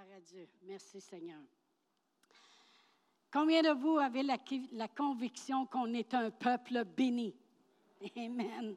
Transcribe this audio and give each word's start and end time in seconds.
À 0.00 0.20
Dieu. 0.20 0.48
Merci 0.62 0.98
Seigneur. 0.98 1.40
Combien 3.30 3.60
de 3.60 3.78
vous 3.78 3.98
avez 3.98 4.22
la, 4.22 4.88
conviction 4.88 5.66
qu'on 5.66 5.92
est 5.92 6.14
un 6.14 6.30
peuple 6.30 6.86
béni? 6.86 7.34
Amen. 8.16 8.76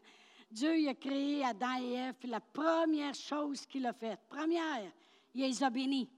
Dieu 0.51 0.89
a 0.89 0.93
créé 0.93 1.45
Adam 1.45 1.81
et 1.81 1.93
Ève, 1.93 2.15
la 2.25 2.41
première 2.41 3.15
chose 3.15 3.65
qu'il 3.65 3.85
a 3.85 3.93
faite, 3.93 4.19
première, 4.27 4.91
il 5.33 5.45
les 5.45 5.63
a 5.63 5.69
bénis. 5.69 6.09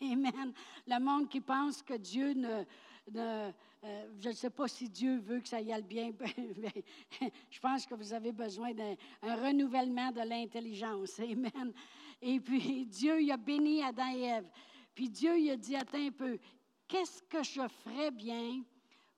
Amen. 0.00 0.54
Le 0.86 0.98
monde 0.98 1.28
qui 1.28 1.42
pense 1.42 1.82
que 1.82 1.94
Dieu 1.94 2.32
ne. 2.32 2.64
ne 3.12 3.52
euh, 3.84 4.06
je 4.18 4.28
ne 4.30 4.34
sais 4.34 4.50
pas 4.50 4.66
si 4.66 4.88
Dieu 4.88 5.18
veut 5.18 5.40
que 5.40 5.48
ça 5.48 5.60
y 5.60 5.74
aille 5.74 5.82
bien. 5.82 6.12
je 7.50 7.60
pense 7.60 7.84
que 7.84 7.94
vous 7.94 8.14
avez 8.14 8.32
besoin 8.32 8.72
d'un 8.72 8.96
renouvellement 9.22 10.10
de 10.10 10.22
l'intelligence. 10.22 11.20
Amen. 11.20 11.74
Et 12.22 12.40
puis, 12.40 12.86
Dieu, 12.86 13.20
il 13.20 13.30
a 13.30 13.36
béni 13.36 13.82
Adam 13.82 14.10
et 14.14 14.22
Ève. 14.22 14.50
Puis 14.94 15.10
Dieu, 15.10 15.38
il 15.38 15.50
a 15.50 15.56
dit, 15.56 15.76
attends 15.76 15.98
un 15.98 16.10
peu, 16.10 16.38
qu'est-ce 16.86 17.22
que 17.24 17.42
je 17.42 17.66
ferais 17.84 18.10
bien 18.10 18.62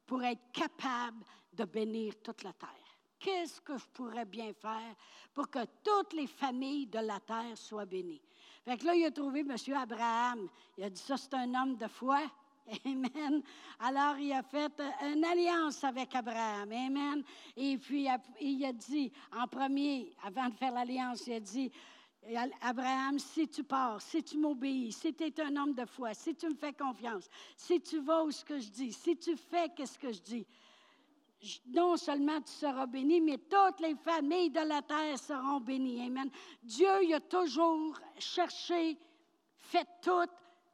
pour 0.06 0.22
être 0.22 0.50
capable 0.52 1.24
de 1.52 1.64
bénir 1.64 2.14
toute 2.22 2.42
la 2.42 2.52
terre? 2.54 2.68
Qu'est-ce 3.18 3.60
que 3.60 3.78
je 3.78 3.86
pourrais 3.92 4.24
bien 4.24 4.52
faire 4.52 4.94
pour 5.32 5.48
que 5.48 5.64
toutes 5.82 6.12
les 6.12 6.26
familles 6.26 6.86
de 6.86 6.98
la 6.98 7.20
terre 7.20 7.56
soient 7.56 7.86
bénies? 7.86 8.20
Fait 8.64 8.76
que 8.78 8.86
là, 8.86 8.94
il 8.94 9.04
a 9.04 9.10
trouvé 9.10 9.40
M. 9.40 9.54
Abraham. 9.76 10.48
Il 10.76 10.84
a 10.84 10.90
dit, 10.90 11.00
ça, 11.00 11.16
c'est 11.16 11.34
un 11.34 11.54
homme 11.54 11.76
de 11.76 11.86
foi. 11.86 12.20
Amen. 12.84 13.42
Alors, 13.78 14.18
il 14.18 14.32
a 14.32 14.42
fait 14.42 14.72
une 15.02 15.24
alliance 15.24 15.84
avec 15.84 16.14
Abraham. 16.14 16.70
Amen. 16.72 17.22
Et 17.56 17.76
puis, 17.76 18.08
il 18.40 18.64
a 18.64 18.72
dit, 18.72 19.12
en 19.36 19.46
premier, 19.46 20.14
avant 20.22 20.48
de 20.48 20.54
faire 20.54 20.72
l'alliance, 20.72 21.26
il 21.26 21.34
a 21.34 21.40
dit, 21.40 21.70
Abraham, 22.60 23.18
si 23.18 23.48
tu 23.48 23.62
pars, 23.62 24.00
si 24.00 24.22
tu 24.22 24.38
m'obéis, 24.38 24.92
si 24.92 25.12
tu 25.12 25.24
es 25.24 25.40
un 25.40 25.56
homme 25.56 25.74
de 25.74 25.84
foi, 25.84 26.14
si 26.14 26.34
tu 26.34 26.48
me 26.48 26.54
fais 26.54 26.72
confiance, 26.72 27.28
si 27.56 27.80
tu 27.80 28.00
vas 28.00 28.24
où 28.24 28.30
ce 28.30 28.44
que 28.44 28.58
je 28.58 28.70
dis, 28.70 28.92
si 28.92 29.16
tu 29.16 29.36
fais 29.36 29.70
ce 29.84 29.98
que 29.98 30.10
je 30.10 30.20
dis, 30.20 30.46
non 31.66 31.96
seulement 31.96 32.40
tu 32.40 32.52
seras 32.52 32.86
béni, 32.86 33.20
mais 33.20 33.38
toutes 33.38 33.80
les 33.80 33.94
familles 33.94 34.50
de 34.50 34.60
la 34.60 34.80
terre 34.82 35.18
seront 35.18 35.60
bénies. 35.60 36.06
Amen. 36.06 36.30
Dieu 36.62 36.88
il 37.02 37.14
a 37.14 37.20
toujours 37.20 37.98
cherché, 38.18 38.96
fait 39.56 39.86
tous 40.02 40.30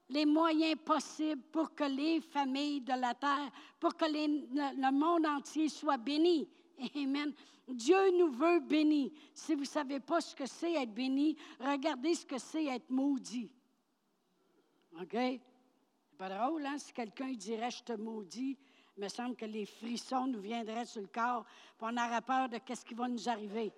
les 0.09 0.27
moyens 0.27 0.79
possibles 0.85 1.43
pour 1.51 1.75
que 1.75 1.85
les 1.85 2.21
familles 2.21 2.81
de 2.81 2.93
la 2.93 3.15
terre, 3.15 3.51
pour 3.79 3.97
que 3.97 4.05
le, 4.05 4.93
monde 4.93 5.27
entier 5.27 5.69
soit 5.69 5.99
béni. 5.99 6.49
Amen. 6.97 7.33
Dieu 7.75 8.19
nous 8.19 8.31
veut 8.31 8.61
bénis. 8.61 9.13
Si 9.35 9.55
vous 9.55 9.63
ne 9.63 9.67
savez 9.67 10.01
pas 10.01 10.21
ce 10.21 10.35
que 10.35 10.47
c'est 10.47 10.75
être 10.75 10.93
béni, 10.93 11.37
regardez 11.59 12.15
ce 12.15 12.27
que 12.27 12.39
c'est 12.39 12.67
être 12.67 12.91
maudit. 12.91 13.51
OK? 15.01 15.13
C'est 15.13 16.19
pas 16.19 16.29
drôle, 16.29 16.67
hein? 16.67 16.79
Si 16.79 16.93
quelqu'un 16.93 17.33
dirait 17.33 17.71
Je 17.71 17.83
te 17.83 17.93
maudis, 17.93 18.59
il 18.97 19.03
me 19.03 19.09
semble 19.09 19.37
que 19.37 19.47
les 19.47 19.67
frissons 19.67 20.27
nous 20.27 20.41
viendraient 20.41 20.87
sur 20.87 21.01
le 21.01 21.09
corps, 21.09 21.45
puis 21.79 21.89
on 21.91 21.97
aurait 21.97 22.21
peur 22.21 22.49
de 22.49 22.59
ce 22.69 22.85
qui 22.85 22.95
va 22.95 23.09
nous 23.09 23.29
arriver. 23.29 23.73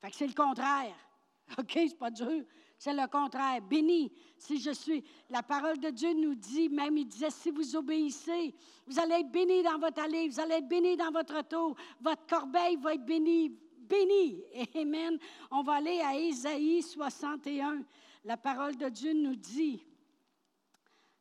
Fait 0.00 0.10
que 0.10 0.16
c'est 0.16 0.26
le 0.26 0.34
contraire. 0.34 0.94
OK, 1.58 1.72
c'est 1.72 1.98
pas 1.98 2.10
dur. 2.10 2.44
C'est 2.82 2.94
le 2.94 3.06
contraire. 3.06 3.62
Béni, 3.62 4.10
si 4.36 4.58
je 4.58 4.72
suis. 4.72 5.04
La 5.30 5.44
parole 5.44 5.78
de 5.78 5.90
Dieu 5.90 6.14
nous 6.14 6.34
dit, 6.34 6.68
même 6.68 6.96
il 6.96 7.06
disait, 7.06 7.30
si 7.30 7.52
vous 7.52 7.76
obéissez, 7.76 8.52
vous 8.88 8.98
allez 8.98 9.20
être 9.20 9.30
béni 9.30 9.62
dans 9.62 9.78
votre 9.78 10.02
allée, 10.02 10.28
vous 10.28 10.40
allez 10.40 10.54
être 10.54 10.66
béni 10.66 10.96
dans 10.96 11.12
votre 11.12 11.38
auto, 11.38 11.76
votre 12.00 12.26
corbeille 12.26 12.74
va 12.74 12.94
être 12.94 13.04
bénie. 13.04 13.56
Béni. 13.88 14.42
Amen. 14.74 15.16
On 15.52 15.62
va 15.62 15.74
aller 15.74 16.00
à 16.00 16.18
Ésaïe 16.18 16.82
61. 16.82 17.84
La 18.24 18.36
parole 18.36 18.76
de 18.76 18.88
Dieu 18.88 19.12
nous 19.12 19.36
dit, 19.36 19.80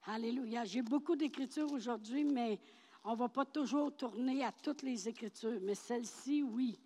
Alléluia. 0.07 0.65
J'ai 0.65 0.81
beaucoup 0.81 1.15
d'écritures 1.15 1.71
aujourd'hui, 1.71 2.23
mais 2.23 2.59
on 3.03 3.11
ne 3.11 3.17
va 3.17 3.29
pas 3.29 3.45
toujours 3.45 3.95
tourner 3.95 4.43
à 4.43 4.51
toutes 4.51 4.81
les 4.81 5.07
Écritures, 5.07 5.59
mais 5.61 5.75
celle-ci, 5.75 6.41
oui. 6.41 6.79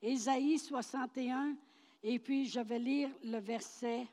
Ésaïe 0.00 0.58
61, 0.58 1.54
et 2.02 2.18
puis 2.18 2.46
je 2.46 2.60
vais 2.60 2.78
lire 2.78 3.10
le 3.22 3.38
verset 3.38 4.06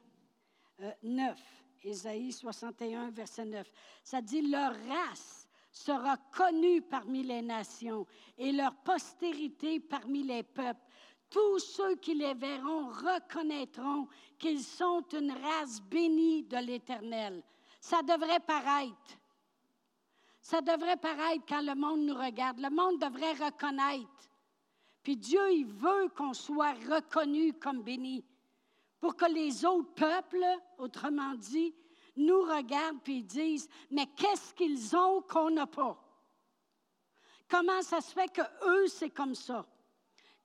9. 1.04 1.32
Euh, 1.32 1.90
Ésaïe 1.90 2.32
61, 2.32 3.12
verset 3.12 3.46
9. 3.46 3.68
Ça 4.04 4.22
dit, 4.22 4.42
leur 4.42 4.74
race 4.88 5.48
sera 5.72 6.18
connue 6.32 6.82
parmi 6.82 7.24
les 7.24 7.42
nations 7.42 8.06
et 8.38 8.52
leur 8.52 8.76
postérité 8.78 9.80
parmi 9.80 10.24
les 10.24 10.44
peuples. 10.44 10.82
Tous 11.30 11.60
ceux 11.60 11.96
qui 11.98 12.16
les 12.16 12.34
verront 12.34 12.88
reconnaîtront 12.88 14.08
qu'ils 14.40 14.64
sont 14.64 15.06
une 15.14 15.32
race 15.32 15.82
bénie 15.82 16.44
de 16.44 16.58
l'Éternel. 16.58 17.44
Ça 17.80 18.02
devrait 18.02 18.40
paraître 18.40 19.18
ça 20.48 20.62
devrait 20.62 20.96
paraître 20.96 21.44
quand 21.46 21.62
le 21.62 21.76
monde 21.76 22.06
nous 22.06 22.16
regarde. 22.16 22.60
Le 22.60 22.70
monde 22.70 23.02
devrait 23.02 23.34
reconnaître. 23.34 24.27
Puis 25.08 25.16
Dieu, 25.16 25.54
il 25.54 25.66
veut 25.68 26.10
qu'on 26.18 26.34
soit 26.34 26.74
reconnu 26.74 27.54
comme 27.54 27.82
béni. 27.82 28.26
Pour 29.00 29.16
que 29.16 29.24
les 29.24 29.64
autres 29.64 29.94
peuples, 29.94 30.46
autrement 30.78 31.34
dit, 31.36 31.74
nous 32.18 32.42
regardent 32.42 33.00
puis 33.02 33.24
disent, 33.24 33.70
mais 33.90 34.06
qu'est-ce 34.18 34.54
qu'ils 34.54 34.98
ont 34.98 35.22
qu'on 35.22 35.50
n'a 35.50 35.66
pas? 35.66 35.98
Comment 37.48 37.82
ça 37.84 38.02
se 38.02 38.12
fait 38.12 38.28
que 38.28 38.42
eux, 38.66 38.88
c'est 38.88 39.12
comme 39.12 39.34
ça? 39.34 39.66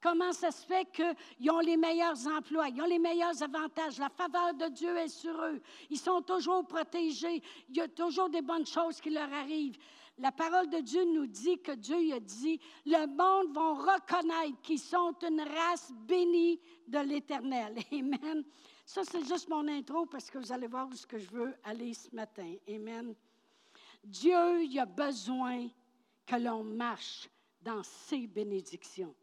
Comment 0.01 0.33
ça 0.33 0.53
se 0.53 0.65
fait 0.65 0.87
qu'ils 0.93 1.51
ont 1.51 1.59
les 1.59 1.77
meilleurs 1.77 2.25
emplois, 2.29 2.69
ils 2.69 2.81
ont 2.81 2.87
les 2.87 3.01
meilleurs 3.01 3.43
avantages, 3.43 3.99
la 3.99 4.11
faveur 4.11 4.55
de 4.55 4.69
Dieu 4.69 4.97
est 4.97 5.09
sur 5.09 5.43
eux, 5.43 5.61
ils 5.91 5.99
sont 5.99 6.23
toujours 6.23 6.65
protégés, 6.69 7.43
il 7.69 7.79
y 7.79 7.81
a 7.81 7.89
toujours 7.89 8.29
des 8.31 8.43
bonnes 8.43 8.67
choses 8.67 9.01
qui 9.01 9.11
leur 9.11 9.33
arrivent. 9.33 9.79
La 10.23 10.31
parole 10.31 10.71
de 10.71 10.79
Dieu 10.79 11.05
nous 11.05 11.27
dit 11.27 11.61
que 11.61 11.73
Dieu 11.73 12.15
a 12.15 12.21
dit, 12.21 12.61
le 12.87 13.09
monde 13.09 13.53
va 13.53 13.95
reconnaître 13.95 14.63
qu'ils 14.63 14.79
sont 14.79 15.17
une 15.21 15.41
race 15.41 15.93
bénie 16.07 16.61
de 16.87 17.01
l'Éternel. 17.01 17.77
Amen. 17.93 18.45
Ça, 18.87 19.03
c'est 19.03 19.27
juste 19.27 19.49
mon 19.49 19.67
intro 19.67 20.07
parce 20.07 20.31
que 20.31 20.39
vous 20.39 20.53
allez 20.53 20.69
voir 20.69 20.87
où 20.87 20.93
je 20.95 21.27
veux 21.27 21.53
aller 21.65 21.93
ce 21.93 22.15
matin. 22.15 22.55
Amen. 22.69 23.17
Dieu, 24.05 24.63
il 24.63 24.79
a 24.79 24.87
besoin 24.87 25.67
que 26.25 26.37
l'on 26.37 26.63
marche 26.63 27.29
dans 27.61 27.83
ses 27.83 28.29
bénédictions. 28.29 29.17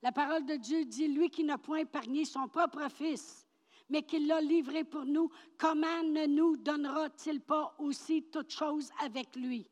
La 0.00 0.12
parole 0.12 0.46
de 0.46 0.54
Dieu 0.54 0.86
dit, 0.86 1.08
lui 1.08 1.28
qui 1.28 1.44
n'a 1.44 1.58
point 1.58 1.80
épargné 1.80 2.24
son 2.24 2.48
propre 2.48 2.88
Fils, 2.88 3.46
mais 3.90 4.02
qui 4.02 4.20
l'a 4.20 4.40
livré 4.40 4.84
pour 4.84 5.04
nous, 5.04 5.30
comment 5.58 6.02
ne 6.04 6.24
nous 6.24 6.56
donnera-t-il 6.56 7.42
pas 7.42 7.74
aussi 7.78 8.22
toutes 8.32 8.50
choses 8.50 8.90
avec 9.02 9.36
lui? 9.36 9.68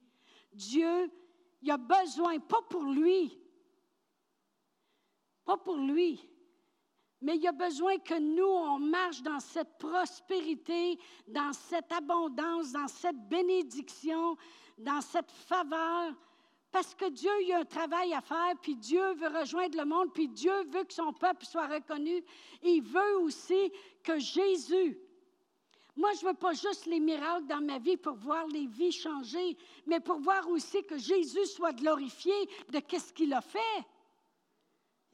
Dieu, 0.56 1.10
il 1.62 1.70
a 1.70 1.76
besoin, 1.76 2.38
pas 2.38 2.62
pour 2.68 2.84
lui, 2.84 3.38
pas 5.44 5.56
pour 5.56 5.76
lui, 5.76 6.28
mais 7.20 7.36
il 7.36 7.46
a 7.46 7.52
besoin 7.52 7.98
que 7.98 8.18
nous, 8.18 8.44
on 8.44 8.78
marche 8.78 9.22
dans 9.22 9.40
cette 9.40 9.78
prospérité, 9.78 10.98
dans 11.26 11.52
cette 11.52 11.90
abondance, 11.92 12.72
dans 12.72 12.88
cette 12.88 13.28
bénédiction, 13.28 14.36
dans 14.78 15.00
cette 15.00 15.30
faveur, 15.30 16.14
parce 16.70 16.94
que 16.94 17.08
Dieu 17.08 17.30
il 17.42 17.52
a 17.52 17.60
un 17.60 17.64
travail 17.64 18.12
à 18.12 18.20
faire, 18.20 18.54
puis 18.60 18.76
Dieu 18.76 19.14
veut 19.14 19.38
rejoindre 19.38 19.78
le 19.78 19.84
monde, 19.84 20.12
puis 20.12 20.28
Dieu 20.28 20.52
veut 20.68 20.84
que 20.84 20.92
son 20.92 21.12
peuple 21.12 21.46
soit 21.46 21.66
reconnu. 21.66 22.22
Il 22.62 22.82
veut 22.82 23.18
aussi 23.20 23.72
que 24.02 24.18
Jésus, 24.18 24.98
moi, 25.96 26.12
je 26.12 26.24
ne 26.26 26.30
veux 26.30 26.36
pas 26.36 26.52
juste 26.52 26.84
les 26.86 27.00
miracles 27.00 27.46
dans 27.46 27.62
ma 27.62 27.78
vie 27.78 27.96
pour 27.96 28.16
voir 28.16 28.46
les 28.48 28.66
vies 28.66 28.92
changer, 28.92 29.56
mais 29.86 29.98
pour 29.98 30.18
voir 30.20 30.46
aussi 30.50 30.82
que 30.84 30.98
Jésus 30.98 31.46
soit 31.46 31.72
glorifié 31.72 32.34
de 32.68 32.80
qu'est-ce 32.80 33.14
qu'il 33.14 33.32
a 33.32 33.40
fait. 33.40 33.84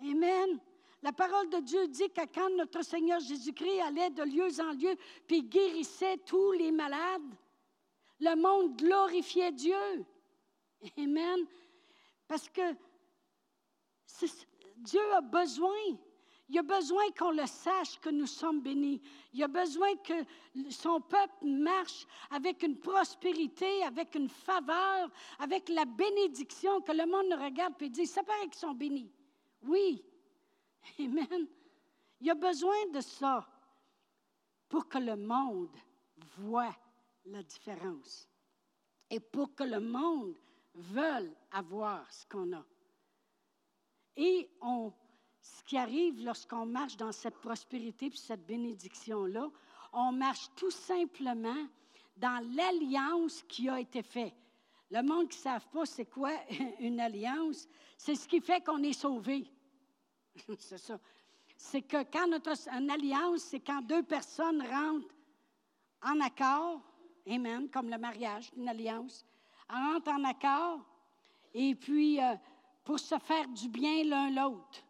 Amen. 0.00 0.58
La 1.02 1.12
parole 1.12 1.48
de 1.50 1.58
Dieu 1.58 1.86
dit 1.86 2.10
que 2.10 2.26
quand 2.34 2.50
notre 2.56 2.82
Seigneur 2.82 3.20
Jésus-Christ 3.20 3.80
allait 3.80 4.10
de 4.10 4.24
lieu 4.24 4.48
en 4.60 4.72
lieu, 4.72 4.96
puis 5.28 5.44
guérissait 5.44 6.18
tous 6.18 6.52
les 6.52 6.72
malades, 6.72 7.36
le 8.18 8.34
monde 8.34 8.76
glorifiait 8.76 9.52
Dieu. 9.52 10.04
Amen. 10.98 11.46
Parce 12.26 12.48
que 12.48 12.74
Dieu 14.76 15.12
a 15.12 15.20
besoin. 15.20 15.96
Il 16.48 16.58
a 16.58 16.62
besoin 16.62 17.10
qu'on 17.18 17.30
le 17.30 17.46
sache 17.46 17.98
que 18.00 18.10
nous 18.10 18.26
sommes 18.26 18.60
bénis. 18.60 19.00
Il 19.32 19.42
a 19.42 19.48
besoin 19.48 19.94
que 19.96 20.12
son 20.70 21.00
peuple 21.00 21.46
marche 21.46 22.06
avec 22.30 22.62
une 22.62 22.78
prospérité, 22.78 23.82
avec 23.84 24.14
une 24.14 24.28
faveur, 24.28 25.10
avec 25.38 25.68
la 25.68 25.84
bénédiction, 25.84 26.80
que 26.82 26.92
le 26.92 27.06
monde 27.06 27.26
nous 27.30 27.42
regarde 27.42 27.80
et 27.80 27.88
dit, 27.88 28.06
ça 28.06 28.22
paraît 28.22 28.48
qu'ils 28.48 28.54
sont 28.54 28.74
bénis. 28.74 29.10
Oui. 29.62 30.04
Amen. 30.98 31.46
Il 32.20 32.30
a 32.30 32.34
besoin 32.34 32.86
de 32.92 33.00
ça 33.00 33.48
pour 34.68 34.88
que 34.88 34.98
le 34.98 35.16
monde 35.16 35.76
voit 36.38 36.74
la 37.26 37.42
différence 37.42 38.28
et 39.10 39.20
pour 39.20 39.54
que 39.54 39.64
le 39.64 39.80
monde 39.80 40.36
veulent 40.74 41.34
avoir 41.50 42.10
ce 42.12 42.26
qu'on 42.26 42.52
a. 42.52 42.64
Et 44.16 44.50
on, 44.60 44.92
ce 45.42 45.64
qui 45.64 45.76
arrive 45.76 46.24
lorsqu'on 46.24 46.64
marche 46.64 46.96
dans 46.96 47.12
cette 47.12 47.38
prospérité 47.38 48.06
et 48.06 48.16
cette 48.16 48.46
bénédiction-là, 48.46 49.50
on 49.92 50.12
marche 50.12 50.48
tout 50.54 50.70
simplement 50.70 51.66
dans 52.16 52.42
l'alliance 52.54 53.42
qui 53.48 53.68
a 53.68 53.80
été 53.80 54.02
faite. 54.02 54.34
Le 54.90 55.02
monde 55.02 55.28
qui 55.28 55.38
ne 55.38 55.42
savent 55.42 55.68
pas 55.68 55.84
c'est 55.84 56.06
quoi 56.06 56.30
une 56.80 57.00
alliance, 57.00 57.66
c'est 57.98 58.14
ce 58.14 58.28
qui 58.28 58.40
fait 58.40 58.62
qu'on 58.64 58.82
est 58.82 58.92
sauvé. 58.92 59.50
c'est 60.58 60.78
ça. 60.78 60.98
C'est 61.56 61.82
que 61.82 62.02
quand 62.04 62.28
notre 62.28 62.52
une 62.68 62.90
alliance, 62.90 63.42
c'est 63.42 63.60
quand 63.60 63.82
deux 63.82 64.02
personnes 64.02 64.62
rentrent 64.62 65.14
en 66.02 66.20
accord, 66.20 66.80
Amen, 67.28 67.68
comme 67.70 67.88
le 67.88 67.98
mariage, 67.98 68.50
une 68.56 68.68
alliance, 68.68 69.24
rentrent 69.68 70.10
en 70.10 70.24
accord, 70.24 70.80
et 71.54 71.74
puis 71.76 72.20
euh, 72.20 72.34
pour 72.82 72.98
se 72.98 73.16
faire 73.18 73.46
du 73.48 73.68
bien 73.68 74.02
l'un 74.04 74.30
l'autre. 74.30 74.82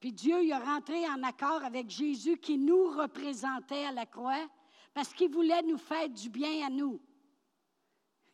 Puis 0.00 0.12
Dieu 0.12 0.44
il 0.44 0.52
a 0.52 0.58
rentré 0.58 1.06
en 1.08 1.22
accord 1.22 1.64
avec 1.64 1.90
Jésus 1.90 2.36
qui 2.38 2.58
nous 2.58 2.88
représentait 2.90 3.86
à 3.86 3.92
la 3.92 4.06
croix 4.06 4.46
parce 4.92 5.12
qu'il 5.12 5.30
voulait 5.30 5.62
nous 5.62 5.78
faire 5.78 6.08
du 6.08 6.28
bien 6.28 6.66
à 6.66 6.70
nous. 6.70 7.00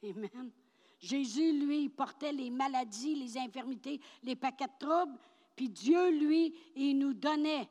Amen. 0.02 0.50
Jésus, 0.98 1.52
lui, 1.52 1.88
portait 1.88 2.32
les 2.32 2.50
maladies, 2.50 3.16
les 3.16 3.36
infirmités, 3.36 4.00
les 4.22 4.36
paquets 4.36 4.66
de 4.66 4.86
troubles, 4.86 5.18
puis 5.56 5.68
Dieu, 5.68 6.10
lui, 6.10 6.54
il 6.76 6.98
nous 6.98 7.12
donnait 7.12 7.68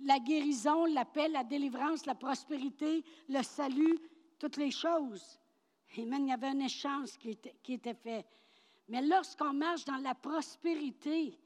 la 0.00 0.18
guérison, 0.18 0.84
la 0.86 1.04
paix, 1.04 1.28
la 1.28 1.42
délivrance, 1.42 2.06
la 2.06 2.14
prospérité, 2.14 3.02
le 3.28 3.42
salut, 3.42 3.98
toutes 4.38 4.56
les 4.56 4.70
choses. 4.70 5.40
Amen. 5.98 6.26
Il 6.26 6.28
y 6.28 6.32
avait 6.32 6.48
un 6.48 6.60
échange 6.60 7.18
qui 7.18 7.30
était, 7.30 7.56
qui 7.62 7.74
était 7.74 7.94
fait. 7.94 8.24
Mais 8.88 9.02
lorsqu'on 9.02 9.52
marche 9.52 9.84
dans 9.84 9.96
la 9.96 10.14
prospérité, 10.14 11.36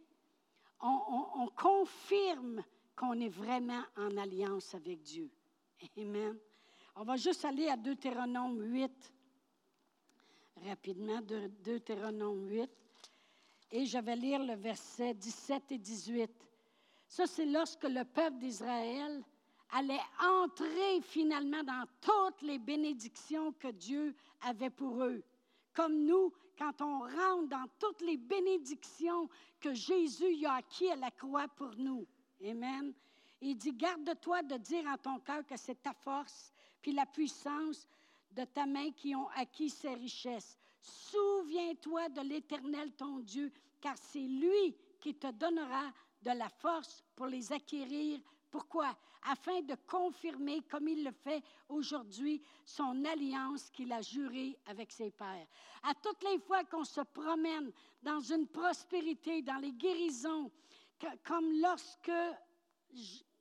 on, 0.82 1.48
confirme 1.56 2.62
qu'on 2.96 3.18
est 3.20 3.28
vraiment 3.28 3.82
en 3.96 4.16
alliance 4.16 4.74
avec 4.74 5.02
Dieu. 5.02 5.30
Amen. 5.96 6.38
On 6.96 7.04
va 7.04 7.16
juste 7.16 7.44
aller 7.44 7.68
à 7.68 7.76
Deutéronome 7.76 8.60
8, 8.60 9.12
rapidement, 10.66 11.20
Deutéronome 11.64 12.48
8. 12.48 12.70
Et 13.72 13.86
je 13.86 13.98
vais 13.98 14.16
lire 14.16 14.42
le 14.42 14.54
verset 14.54 15.14
17 15.14 15.72
et 15.72 15.78
18. 15.78 16.30
Ça, 17.06 17.26
c'est 17.26 17.46
lorsque 17.46 17.84
le 17.84 18.04
peuple 18.04 18.38
d'Israël 18.38 19.22
allait 19.72 20.00
entrer 20.20 21.00
finalement 21.02 21.62
dans 21.62 21.84
toutes 22.00 22.42
les 22.42 22.58
bénédictions 22.58 23.52
que 23.52 23.68
Dieu 23.68 24.14
avait 24.42 24.70
pour 24.70 25.02
eux. 25.04 25.22
Comme 25.80 26.04
nous, 26.04 26.30
quand 26.58 26.82
on 26.82 26.98
rentre 26.98 27.48
dans 27.48 27.64
toutes 27.78 28.02
les 28.02 28.18
bénédictions 28.18 29.30
que 29.58 29.72
Jésus 29.72 30.44
a 30.44 30.56
acquis 30.56 30.90
à 30.90 30.96
la 30.96 31.10
croix 31.10 31.48
pour 31.48 31.74
nous. 31.78 32.06
Amen. 32.44 32.92
Il 33.40 33.56
dit, 33.56 33.72
garde-toi 33.72 34.42
de 34.42 34.58
dire 34.58 34.84
en 34.86 34.98
ton 34.98 35.18
cœur 35.20 35.46
que 35.46 35.56
c'est 35.56 35.80
ta 35.80 35.94
force, 35.94 36.52
puis 36.82 36.92
la 36.92 37.06
puissance 37.06 37.88
de 38.30 38.44
ta 38.44 38.66
main 38.66 38.90
qui 38.90 39.14
ont 39.14 39.30
acquis 39.30 39.70
ces 39.70 39.94
richesses. 39.94 40.58
Souviens-toi 40.82 42.10
de 42.10 42.28
l'Éternel, 42.28 42.92
ton 42.92 43.20
Dieu, 43.20 43.50
car 43.80 43.96
c'est 43.96 44.18
lui 44.18 44.76
qui 45.00 45.14
te 45.14 45.30
donnera 45.32 45.90
de 46.20 46.32
la 46.32 46.50
force 46.50 47.02
pour 47.16 47.24
les 47.24 47.50
acquérir. 47.54 48.20
Pourquoi? 48.50 48.96
Afin 49.22 49.60
de 49.62 49.74
confirmer, 49.86 50.62
comme 50.62 50.88
il 50.88 51.04
le 51.04 51.12
fait 51.12 51.42
aujourd'hui, 51.68 52.42
son 52.64 53.04
alliance 53.04 53.70
qu'il 53.70 53.92
a 53.92 54.00
jurée 54.00 54.58
avec 54.66 54.90
ses 54.90 55.10
pères. 55.10 55.46
À 55.82 55.94
toutes 55.94 56.22
les 56.24 56.38
fois 56.38 56.64
qu'on 56.64 56.84
se 56.84 57.02
promène 57.02 57.70
dans 58.02 58.20
une 58.20 58.48
prospérité, 58.48 59.42
dans 59.42 59.58
les 59.58 59.72
guérisons, 59.72 60.50
comme 61.24 61.52
lorsque 61.60 62.10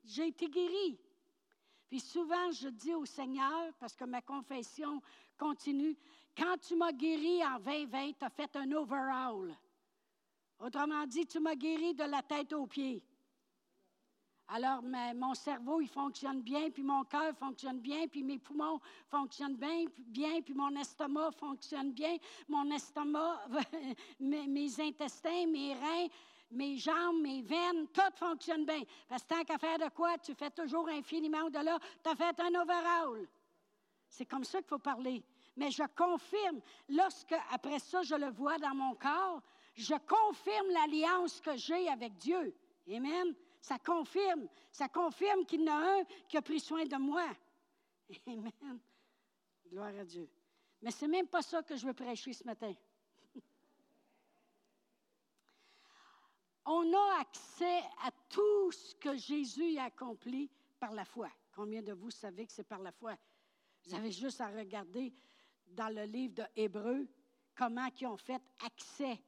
j'ai 0.04 0.28
été 0.28 0.48
guéri. 0.48 0.98
Puis 1.88 2.00
souvent, 2.00 2.52
je 2.52 2.68
dis 2.68 2.94
au 2.94 3.04
Seigneur, 3.04 3.72
parce 3.78 3.96
que 3.96 4.04
ma 4.04 4.22
confession 4.22 5.02
continue, 5.36 5.96
quand 6.36 6.56
tu 6.58 6.76
m'as 6.76 6.92
guéri 6.92 7.44
en 7.44 7.58
2020, 7.58 8.12
tu 8.12 8.24
as 8.24 8.30
fait 8.30 8.54
un 8.56 8.70
overhaul. 8.72 9.56
Autrement 10.60 11.06
dit, 11.06 11.26
tu 11.26 11.40
m'as 11.40 11.56
guéri 11.56 11.94
de 11.94 12.04
la 12.04 12.22
tête 12.22 12.52
aux 12.52 12.66
pieds. 12.66 13.02
Alors, 14.52 14.82
mon 14.82 15.32
cerveau, 15.34 15.80
il 15.80 15.88
fonctionne 15.88 16.42
bien, 16.42 16.70
puis 16.70 16.82
mon 16.82 17.04
cœur 17.04 17.36
fonctionne 17.36 17.78
bien, 17.78 18.08
puis 18.08 18.24
mes 18.24 18.38
poumons 18.38 18.80
fonctionnent 19.08 19.54
bien, 19.54 19.84
bien 19.96 20.42
puis 20.42 20.54
mon 20.54 20.74
estomac 20.74 21.30
fonctionne 21.32 21.92
bien. 21.92 22.16
Mon 22.48 22.68
estomac, 22.72 23.46
mes, 24.20 24.80
intestins, 24.80 25.46
mes 25.46 25.74
reins, 25.74 26.08
mes 26.50 26.76
jambes, 26.76 27.20
mes 27.22 27.42
veines, 27.42 27.86
tout 27.92 28.16
fonctionne 28.16 28.64
bien. 28.64 28.82
Parce 29.08 29.22
que 29.22 29.28
tant 29.28 29.44
qu'à 29.44 29.56
faire 29.56 29.78
de 29.78 29.88
quoi, 29.90 30.18
tu 30.18 30.34
fais 30.34 30.50
toujours 30.50 30.88
infiniment 30.88 31.44
au-delà. 31.46 31.78
Tu 32.02 32.10
as 32.10 32.16
fait 32.16 32.40
un 32.40 32.60
overall. 32.60 33.28
C'est 34.08 34.26
comme 34.26 34.42
ça 34.42 34.58
qu'il 34.58 34.66
faut 34.68 34.78
parler. 34.80 35.22
Mais 35.56 35.70
je 35.70 35.84
confirme, 35.94 36.60
lorsque, 36.88 37.36
après 37.52 37.78
ça, 37.78 38.02
je 38.02 38.16
le 38.16 38.30
vois 38.30 38.58
dans 38.58 38.74
mon 38.74 38.96
corps, 38.96 39.42
je 39.74 39.94
confirme 39.94 40.70
l'alliance 40.70 41.40
que 41.40 41.56
j'ai 41.56 41.88
avec 41.88 42.16
Dieu. 42.16 42.52
Amen. 42.92 43.32
Ça 43.60 43.78
confirme. 43.78 44.48
Ça 44.72 44.88
confirme 44.88 45.44
qu'il 45.44 45.62
y 45.62 45.70
en 45.70 45.74
a 45.74 46.00
un 46.00 46.04
qui 46.28 46.36
a 46.36 46.42
pris 46.42 46.60
soin 46.60 46.84
de 46.84 46.96
moi. 46.96 47.26
Amen. 48.26 48.80
Gloire 49.68 49.94
à 49.98 50.04
Dieu. 50.04 50.28
Mais 50.82 50.90
ce 50.90 51.04
n'est 51.04 51.18
même 51.18 51.28
pas 51.28 51.42
ça 51.42 51.62
que 51.62 51.76
je 51.76 51.86
veux 51.86 51.92
prêcher 51.92 52.32
ce 52.32 52.44
matin. 52.44 52.72
On 56.64 56.92
a 56.92 57.20
accès 57.20 57.80
à 58.02 58.10
tout 58.28 58.72
ce 58.72 58.94
que 58.94 59.16
Jésus 59.16 59.76
a 59.78 59.84
accompli 59.84 60.50
par 60.78 60.92
la 60.92 61.04
foi. 61.04 61.28
Combien 61.54 61.82
de 61.82 61.92
vous 61.92 62.10
savez 62.10 62.46
que 62.46 62.52
c'est 62.52 62.64
par 62.64 62.80
la 62.80 62.92
foi? 62.92 63.16
Vous 63.84 63.94
avez 63.94 64.10
juste 64.10 64.40
à 64.40 64.48
regarder 64.48 65.12
dans 65.66 65.94
le 65.94 66.04
livre 66.04 66.34
de 66.34 66.44
Hébreu 66.56 67.06
comment 67.54 67.88
ils 68.00 68.06
ont 68.06 68.16
fait 68.16 68.40
accès 68.64 69.20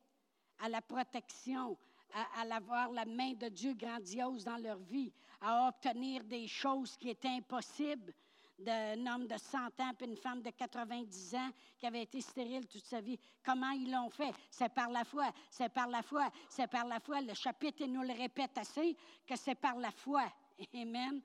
à 0.59 0.69
la 0.69 0.81
protection, 0.81 1.77
à, 2.15 2.55
avoir 2.55 2.91
la 2.91 3.05
main 3.05 3.33
de 3.33 3.49
Dieu 3.49 3.75
grandiose 3.75 4.45
dans 4.45 4.57
leur 4.57 4.79
vie, 4.79 5.13
à 5.41 5.69
obtenir 5.69 6.25
des 6.25 6.47
choses 6.47 6.97
qui 6.97 7.11
étaient 7.11 7.29
impossibles 7.29 8.13
d'un 8.59 9.07
homme 9.07 9.27
de 9.27 9.37
100 9.37 9.81
ans 9.81 9.93
et 10.01 10.05
une 10.05 10.17
femme 10.17 10.43
de 10.43 10.51
90 10.51 11.35
ans 11.35 11.51
qui 11.79 11.87
avait 11.87 12.03
été 12.03 12.21
stérile 12.21 12.67
toute 12.69 12.85
sa 12.85 13.01
vie. 13.01 13.19
Comment 13.45 13.71
ils 13.71 13.91
l'ont 13.91 14.11
fait? 14.11 14.33
C'est 14.51 14.73
par 14.73 14.91
la 14.91 15.05
foi, 15.05 15.33
c'est 15.51 15.73
par 15.73 15.89
la 15.89 16.03
foi, 16.03 16.31
c'est 16.49 16.69
par 16.69 16.87
la 16.87 17.01
foi. 17.01 17.21
Le 17.21 17.35
chapitre 17.35 17.85
nous 17.87 18.03
le 18.03 18.13
répète 18.13 18.57
assez 18.57 18.97
que 19.27 19.37
c'est 19.37 19.57
par 19.57 19.77
la 19.77 19.91
foi. 19.91 20.25
Amen. 20.75 21.21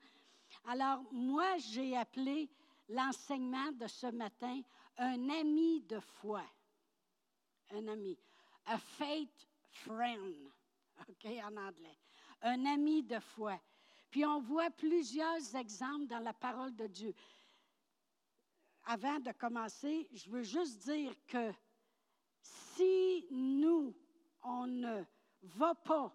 Alors, 0.66 1.02
moi, 1.12 1.56
j'ai 1.58 1.96
appelé 1.96 2.50
l'enseignement 2.88 3.70
de 3.72 3.86
ce 3.86 4.06
matin 4.06 4.60
un 4.96 5.28
ami 5.28 5.82
de 5.82 6.00
foi. 6.00 6.42
Un 7.70 7.86
ami. 7.86 8.18
A 8.66 8.78
faith 8.78 9.46
friend. 9.70 10.50
OK, 11.08 11.26
en 11.44 11.56
anglais. 11.56 11.98
Un 12.42 12.64
ami 12.66 13.02
de 13.02 13.18
foi. 13.18 13.60
Puis 14.10 14.24
on 14.24 14.40
voit 14.40 14.70
plusieurs 14.70 15.54
exemples 15.54 16.06
dans 16.06 16.20
la 16.20 16.32
parole 16.32 16.74
de 16.74 16.86
Dieu. 16.86 17.14
Avant 18.84 19.20
de 19.20 19.32
commencer, 19.32 20.08
je 20.12 20.30
veux 20.30 20.42
juste 20.42 20.78
dire 20.78 21.12
que 21.26 21.52
si 22.40 23.26
nous, 23.30 23.94
on 24.42 24.66
ne 24.66 25.02
va 25.42 25.74
pas 25.74 26.14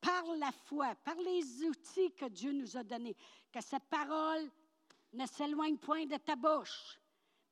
par 0.00 0.24
la 0.36 0.52
foi, 0.52 0.94
par 1.04 1.16
les 1.16 1.64
outils 1.64 2.12
que 2.12 2.26
Dieu 2.26 2.52
nous 2.52 2.76
a 2.76 2.84
donnés, 2.84 3.16
que 3.52 3.60
cette 3.60 3.88
parole 3.88 4.50
ne 5.12 5.26
s'éloigne 5.26 5.78
point 5.78 6.06
de 6.06 6.16
ta 6.16 6.36
bouche, 6.36 6.98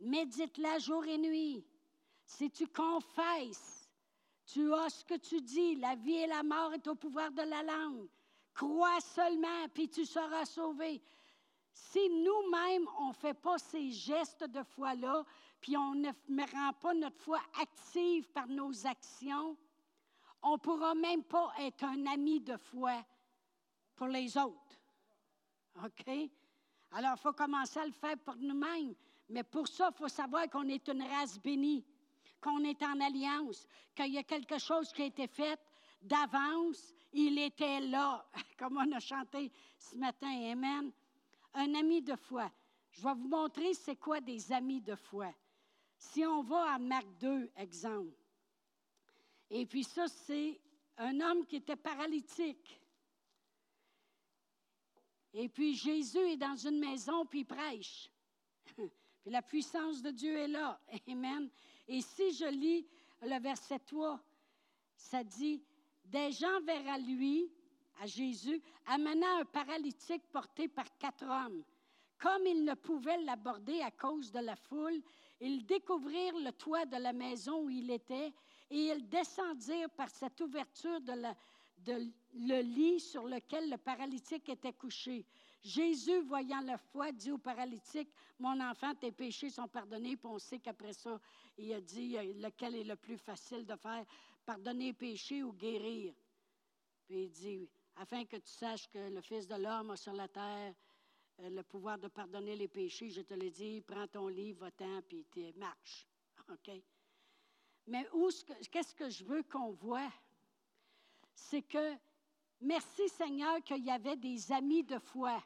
médite-la 0.01 0.79
jour 0.79 1.05
et 1.05 1.19
nuit. 1.19 1.65
Si 2.25 2.51
tu 2.51 2.67
confesses 2.69 3.80
tu 4.53 4.73
as 4.75 4.91
ce 4.91 5.05
que 5.05 5.15
tu 5.15 5.41
dis. 5.41 5.77
La 5.77 5.95
vie 5.95 6.17
et 6.17 6.27
la 6.27 6.43
mort 6.43 6.73
est 6.75 6.87
au 6.87 6.95
pouvoir 6.95 7.31
de 7.31 7.43
la 7.43 7.63
langue. 7.63 8.09
Crois 8.55 9.01
seulement, 9.01 9.69
puis 9.73 9.89
tu 9.89 10.05
seras 10.05 10.45
sauvé. 10.45 11.01
Si 11.73 12.09
nous-mêmes, 12.09 12.87
on 12.99 13.09
ne 13.09 13.15
fait 13.15 13.35
pas 13.35 13.59
ces 13.59 13.91
gestes 13.91 14.45
de 14.45 14.63
foi-là, 14.63 15.25
puis 15.61 15.77
on 15.77 15.95
ne 15.95 16.53
rend 16.53 16.73
pas 16.81 16.95
notre 16.95 17.21
foi 17.21 17.41
active 17.61 18.29
par 18.31 18.49
nos 18.49 18.87
actions, 18.87 19.57
on 20.43 20.53
ne 20.53 20.59
pourra 20.59 20.95
même 20.95 21.23
pas 21.23 21.53
être 21.61 21.85
un 21.85 22.07
ami 22.07 22.41
de 22.41 22.57
foi 22.57 23.05
pour 23.95 24.09
les 24.09 24.37
autres. 24.37 24.81
OK? 25.85 26.09
Alors, 26.93 27.13
il 27.17 27.21
faut 27.21 27.33
commencer 27.33 27.79
à 27.79 27.87
le 27.87 27.93
faire 27.93 28.19
pour 28.19 28.37
nous-mêmes. 28.37 28.95
Mais 29.29 29.45
pour 29.45 29.69
ça, 29.69 29.91
il 29.93 29.97
faut 29.97 30.09
savoir 30.09 30.51
qu'on 30.51 30.69
est 30.69 30.89
une 30.89 31.03
race 31.03 31.39
bénie 31.39 31.85
qu'on 32.41 32.65
est 32.65 32.83
en 32.83 33.01
alliance, 33.01 33.67
qu'il 33.95 34.13
y 34.13 34.19
a 34.19 34.23
quelque 34.23 34.59
chose 34.59 34.93
qui 34.93 35.03
a 35.03 35.07
été 35.07 35.27
fait 35.27 35.59
d'avance, 36.03 36.95
il 37.13 37.39
était 37.39 37.81
là, 37.81 38.25
comme 38.59 38.79
on 38.79 38.93
a 38.93 39.01
chanté 39.01 39.51
ce 39.79 39.97
matin. 39.97 40.51
Amen. 40.51 40.91
Un 41.55 41.75
ami 41.75 42.01
de 42.03 42.17
foi. 42.17 42.51
Je 42.93 43.03
vais 43.03 43.15
vous 43.15 43.29
montrer 43.29 43.75
c'est 43.75 43.97
quoi 43.97 44.21
des 44.21 44.53
amis 44.53 44.81
de 44.81 44.95
foi. 44.95 45.33
Si 45.97 46.25
on 46.25 46.43
va 46.43 46.75
à 46.75 46.79
Marc 46.79 47.07
2, 47.19 47.51
exemple, 47.57 48.17
et 49.51 49.67
puis 49.67 49.83
ça, 49.83 50.07
c'est 50.07 50.61
un 50.97 51.21
homme 51.21 51.45
qui 51.45 51.57
était 51.57 51.77
paralytique. 51.77 52.81
Et 55.33 55.49
puis 55.49 55.75
Jésus 55.75 56.19
est 56.19 56.37
dans 56.37 56.57
une 56.57 56.79
maison, 56.79 57.27
puis 57.27 57.41
il 57.41 57.45
prêche. 57.45 58.11
puis 58.77 58.91
la 59.27 59.43
puissance 59.43 60.03
de 60.03 60.11
Dieu 60.11 60.37
est 60.37 60.49
là. 60.49 60.81
Amen. 61.09 61.51
Et 61.93 62.03
si 62.03 62.33
je 62.33 62.45
lis 62.45 62.87
le 63.21 63.41
verset 63.41 63.81
3, 63.81 64.21
ça 64.97 65.25
dit, 65.25 65.61
des 66.05 66.31
gens 66.31 66.61
vers 66.65 66.87
à 66.89 66.99
lui, 66.99 67.51
à 68.01 68.07
Jésus, 68.07 68.63
amenant 68.87 69.41
un 69.41 69.45
paralytique 69.45 70.23
porté 70.31 70.69
par 70.69 70.87
quatre 70.99 71.25
hommes. 71.25 71.65
Comme 72.17 72.47
ils 72.47 72.65
ne 72.65 72.75
pouvaient 72.75 73.21
l'aborder 73.23 73.81
à 73.81 73.91
cause 73.91 74.31
de 74.31 74.39
la 74.39 74.55
foule, 74.55 75.03
ils 75.41 75.67
découvrirent 75.67 76.39
le 76.39 76.53
toit 76.53 76.87
de 76.87 76.97
la 76.97 77.13
maison 77.13 77.65
où 77.65 77.71
il 77.71 77.91
était 77.91 78.33
et 78.71 78.77
ils 78.77 79.09
descendirent 79.09 79.91
par 79.91 80.11
cette 80.11 80.41
ouverture 80.41 81.01
de, 81.01 81.13
le 81.87 82.61
lit 82.63 83.01
sur 83.01 83.27
lequel 83.27 83.71
le 83.71 83.77
paralytique 83.77 84.49
était 84.49 84.73
couché. 84.73 85.27
Jésus, 85.63 86.21
voyant 86.23 86.61
la 86.61 86.79
foi, 86.79 87.13
dit 87.13 87.31
au 87.31 87.39
paralytique, 87.39 88.11
Mon 88.39 88.59
enfant, 88.61 88.95
tes 88.95 89.13
péchés 89.13 89.51
sont 89.51 89.69
pardonnés. 89.69 90.17
Puis 90.17 90.27
on 90.27 90.39
sait 90.39 90.59
qu'après 90.59 90.95
ça, 90.95 91.21
il 91.59 91.73
a 91.75 91.81
dit 91.81 92.17
euh, 92.17 92.33
lequel 92.35 92.75
est 92.77 92.85
le 92.85 92.97
plus 92.97 93.19
facile 93.19 93.67
de 93.67 93.77
faire, 93.77 94.05
pardonner 94.47 94.87
les 94.87 94.93
péchés 94.95 95.43
ou 95.43 95.53
guérir. 95.53 96.15
Puis 97.07 97.25
il 97.25 97.31
dit, 97.31 97.69
afin 97.97 98.25
que 98.25 98.37
tu 98.37 98.49
saches 98.49 98.89
que 98.89 99.11
le 99.11 99.21
Fils 99.21 99.47
de 99.47 99.57
l'homme 99.57 99.91
a 99.91 99.97
sur 99.97 100.15
la 100.15 100.29
terre 100.29 100.75
euh, 101.41 101.51
le 101.51 101.63
pouvoir 101.63 101.99
de 101.99 102.09
pardonner 102.09 102.57
les 102.57 102.69
péchés, 102.69 103.11
je 103.11 103.21
te 103.21 103.35
le 103.35 103.51
dis, 103.51 103.83
prends 103.83 104.07
ton 104.07 104.29
livre, 104.29 104.61
va-t'en, 104.61 105.03
puis 105.03 105.27
marche. 105.57 106.07
OK? 106.51 106.71
Mais 107.87 108.07
qu'est-ce 108.71 108.95
que 108.95 109.11
je 109.11 109.25
veux 109.25 109.43
qu'on 109.43 109.73
voit? 109.73 110.11
C'est 111.35 111.63
que, 111.63 111.97
merci 112.61 113.09
Seigneur 113.09 113.63
qu'il 113.63 113.85
y 113.85 113.91
avait 113.91 114.17
des 114.17 114.53
amis 114.53 114.85
de 114.85 114.99
foi. 114.99 115.43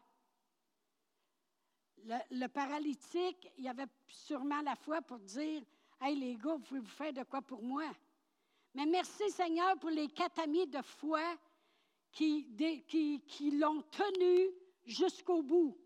Le, 2.30 2.46
paralytique, 2.48 3.50
il 3.56 3.64
y 3.64 3.68
avait 3.68 3.86
sûrement 4.06 4.60
la 4.60 4.76
foi 4.76 5.00
pour 5.00 5.18
dire 5.18 5.62
Hey, 6.00 6.16
les 6.16 6.36
gars, 6.36 6.56
vous 6.56 6.58
pouvez 6.58 6.80
vous 6.80 6.86
faire 6.86 7.12
de 7.12 7.22
quoi 7.22 7.40
pour 7.40 7.62
moi? 7.62 7.90
Mais 8.74 8.84
merci 8.84 9.30
Seigneur 9.30 9.78
pour 9.78 9.90
les 9.90 10.08
quatre 10.08 10.40
amis 10.40 10.66
de 10.66 10.82
foi 10.82 11.22
qui 12.12 12.46
l'ont 13.58 13.82
tenu 13.82 14.50
jusqu'au 14.84 15.42
bout. 15.42 15.78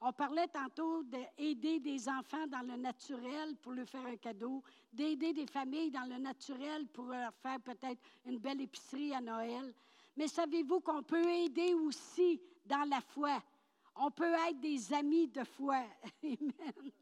On 0.00 0.12
parlait 0.12 0.48
tantôt 0.48 1.02
d'aider 1.04 1.80
des 1.80 2.08
enfants 2.08 2.46
dans 2.46 2.60
le 2.60 2.76
naturel 2.76 3.56
pour 3.56 3.72
leur 3.72 3.88
faire 3.88 4.04
un 4.04 4.16
cadeau, 4.16 4.62
d'aider 4.92 5.32
des 5.32 5.46
familles 5.46 5.90
dans 5.90 6.08
le 6.08 6.18
naturel 6.18 6.86
pour 6.88 7.06
leur 7.06 7.32
faire 7.34 7.60
peut-être 7.60 8.00
une 8.26 8.38
belle 8.38 8.60
épicerie 8.60 9.14
à 9.14 9.20
Noël. 9.20 9.74
Mais 10.16 10.28
savez-vous 10.28 10.80
qu'on 10.80 11.02
peut 11.02 11.26
aider 11.26 11.74
aussi 11.74 12.40
dans 12.64 12.88
la 12.88 13.00
foi? 13.00 13.42
On 13.96 14.10
peut 14.10 14.34
être 14.48 14.60
des 14.60 14.92
amis 14.92 15.28
de 15.28 15.44
foi. 15.44 15.82
Amen. 16.22 16.92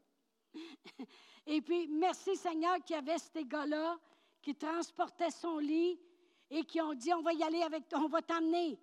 Et 1.45 1.61
puis, 1.61 1.87
merci 1.87 2.35
Seigneur 2.35 2.77
qu'il 2.83 2.95
y 2.95 2.99
avait 2.99 3.17
ces 3.17 3.43
gars-là 3.43 3.97
qui 4.41 4.55
transportaient 4.55 5.31
son 5.31 5.57
lit 5.57 5.99
et 6.49 6.63
qui 6.63 6.79
ont 6.81 6.93
dit, 6.93 7.13
on 7.13 7.21
va 7.21 7.33
y 7.33 7.43
aller 7.43 7.63
avec 7.63 7.87
toi, 7.87 7.99
on 7.99 8.07
va 8.07 8.21
t'emmener. 8.21 8.79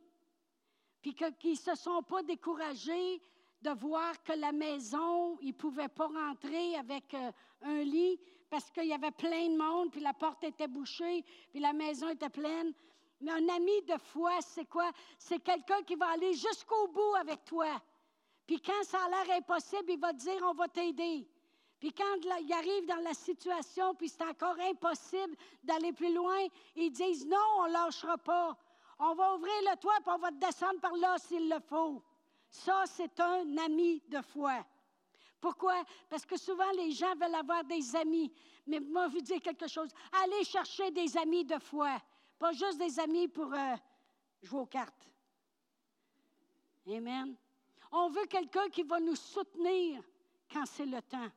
Puis 1.01 1.15
qu'ils 1.15 1.53
ne 1.53 1.57
se 1.57 1.75
sont 1.77 2.03
pas 2.03 2.23
découragés 2.23 3.23
de 3.63 3.71
voir 3.71 4.23
que 4.23 4.33
la 4.33 4.53
maison, 4.53 5.39
ils 5.41 5.49
ne 5.49 5.53
pouvaient 5.53 5.89
pas 5.89 6.07
rentrer 6.07 6.77
avec 6.77 7.13
euh, 7.15 7.31
un 7.63 7.83
lit 7.83 8.19
parce 8.49 8.71
qu'il 8.71 8.87
y 8.87 8.93
avait 8.93 9.11
plein 9.13 9.49
de 9.49 9.57
monde, 9.57 9.93
puis 9.93 10.01
la 10.01 10.13
porte 10.13 10.43
était 10.45 10.67
bouchée, 10.67 11.25
puis 11.53 11.61
la 11.61 11.73
maison 11.73 12.09
était 12.09 12.31
pleine. 12.31 12.73
Mais 13.21 13.33
un 13.33 13.49
ami 13.49 13.83
de 13.83 13.97
foi, 13.99 14.33
c'est 14.41 14.65
quoi? 14.65 14.91
C'est 15.19 15.39
quelqu'un 15.39 15.83
qui 15.83 15.95
va 15.95 16.09
aller 16.09 16.33
jusqu'au 16.33 16.89
bout 16.89 17.15
avec 17.21 17.45
toi. 17.45 17.81
Puis 18.47 18.61
quand 18.61 18.83
ça 18.83 18.99
a 19.05 19.09
l'air 19.09 19.37
impossible, 19.37 19.91
il 19.91 20.01
va 20.01 20.13
te 20.13 20.19
dire, 20.19 20.43
on 20.43 20.55
va 20.55 20.67
t'aider. 20.67 21.29
Puis 21.79 21.93
quand 21.93 22.17
il 22.41 22.53
arrive 22.53 22.87
dans 22.87 23.03
la 23.03 23.15
situation, 23.15 23.95
puis 23.95 24.09
c'est 24.09 24.25
encore 24.25 24.59
impossible 24.59 25.37
d'aller 25.63 25.93
plus 25.93 26.13
loin, 26.13 26.39
ils 26.75 26.91
disent, 26.91 27.27
non, 27.27 27.37
on 27.59 27.69
ne 27.69 27.73
lâchera 27.73 28.19
pas. 28.19 28.57
On 28.99 29.15
va 29.15 29.37
ouvrir 29.37 29.55
le 29.71 29.77
toit, 29.79 29.95
puis 30.03 30.13
on 30.15 30.19
va 30.19 30.31
te 30.31 30.45
descendre 30.45 30.81
par 30.81 30.95
là 30.97 31.17
s'il 31.19 31.49
le 31.49 31.61
faut. 31.61 32.03
Ça, 32.51 32.85
c'est 32.87 33.19
un 33.21 33.57
ami 33.59 34.03
de 34.09 34.21
foi. 34.21 34.67
Pourquoi? 35.41 35.85
Parce 36.09 36.27
que 36.27 36.37
souvent, 36.37 36.71
les 36.77 36.91
gens 36.91 37.15
veulent 37.15 37.35
avoir 37.35 37.65
des 37.65 37.97
amis. 37.97 38.31
Mais 38.67 38.81
moi, 38.81 39.09
je 39.09 39.15
vous 39.15 39.21
dire 39.21 39.41
quelque 39.41 39.69
chose. 39.69 39.91
Allez 40.23 40.45
chercher 40.45 40.91
des 40.91 41.17
amis 41.17 41.45
de 41.45 41.59
foi. 41.59 41.97
Pas 42.39 42.53
juste 42.53 42.79
des 42.79 42.99
amis 42.99 43.29
pour 43.29 43.53
euh, 43.53 43.77
jouer 44.43 44.61
aux 44.61 44.67
cartes. 44.67 45.09
Amen. 46.87 47.37
On 47.93 48.09
veut 48.11 48.27
quelqu'un 48.27 48.69
qui 48.69 48.83
va 48.83 49.01
nous 49.01 49.17
soutenir 49.17 50.03
quand 50.53 50.67
c'est 50.67 50.87
le 50.87 51.01
temps. 51.03 51.31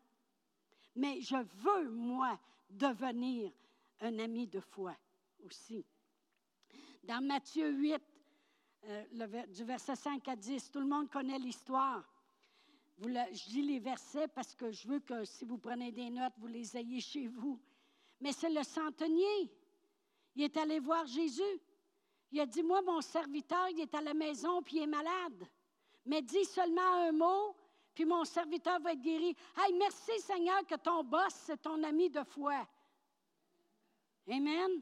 Mais 0.95 1.21
je 1.21 1.35
veux, 1.35 1.89
moi, 1.89 2.37
devenir 2.69 3.51
un 4.01 4.19
ami 4.19 4.47
de 4.47 4.59
foi 4.59 4.95
aussi. 5.45 5.85
Dans 7.03 7.23
Matthieu 7.23 7.69
8, 7.71 8.01
euh, 8.85 9.45
du 9.47 9.63
verset 9.63 9.95
5 9.95 10.27
à 10.27 10.35
10. 10.35 10.71
Tout 10.71 10.79
le 10.79 10.87
monde 10.87 11.09
connaît 11.09 11.39
l'histoire. 11.39 12.03
je 12.99 13.49
dis 13.49 13.61
les 13.61 13.79
versets 13.79 14.27
parce 14.27 14.53
que 14.55 14.71
je 14.71 14.87
veux 14.87 14.99
que 14.99 15.23
si 15.25 15.45
vous 15.45 15.57
prenez 15.57 15.91
des 15.91 16.09
notes, 16.09 16.33
vous 16.37 16.47
les 16.47 16.75
ayez 16.75 16.99
chez 16.99 17.27
vous. 17.27 17.59
Mais 18.19 18.31
c'est 18.31 18.49
le 18.49 18.63
centenier. 18.63 19.51
Il 20.35 20.43
est 20.43 20.57
allé 20.57 20.79
voir 20.79 21.05
Jésus. 21.05 21.61
Il 22.31 22.39
a 22.39 22.45
dit, 22.45 22.63
moi, 22.63 22.81
mon 22.81 22.99
serviteur, 23.01 23.69
il 23.69 23.79
est 23.81 23.93
à 23.93 24.01
la 24.01 24.13
maison, 24.13 24.61
puis 24.63 24.77
il 24.77 24.83
est 24.83 24.87
malade. 24.87 25.47
Mais 26.05 26.21
dis 26.21 26.45
seulement 26.45 26.95
un 27.07 27.11
mot, 27.11 27.55
puis 27.93 28.05
mon 28.05 28.25
serviteur 28.25 28.79
va 28.81 28.93
être 28.93 29.01
guéri. 29.01 29.35
Hey, 29.55 29.73
merci 29.77 30.19
Seigneur 30.19 30.65
que 30.65 30.75
ton 30.75 31.03
boss, 31.03 31.33
c'est 31.45 31.61
ton 31.61 31.81
ami 31.83 32.09
de 32.09 32.23
foi. 32.23 32.67
Amen. 34.27 34.81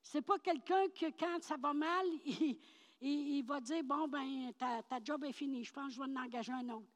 C'est 0.00 0.22
pas 0.22 0.38
quelqu'un 0.38 0.88
que 0.88 1.10
quand 1.18 1.42
ça 1.42 1.56
va 1.58 1.74
mal, 1.74 2.06
il, 2.24 2.58
il, 3.00 3.42
va 3.42 3.60
dire 3.60 3.82
Bon, 3.84 4.08
ben, 4.08 4.52
ta, 4.58 4.82
ta, 4.82 4.98
job 5.02 5.24
est 5.24 5.32
finie, 5.32 5.64
je 5.64 5.72
pense 5.72 5.88
que 5.88 5.94
je 5.94 5.98
vais 6.00 6.10
en 6.10 6.24
engager 6.24 6.52
un 6.52 6.68
autre. 6.70 6.88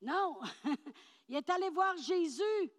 Non, 0.00 0.38
il 1.28 1.36
est 1.36 1.50
allé 1.50 1.70
voir 1.70 1.96
Jésus. 1.96 2.70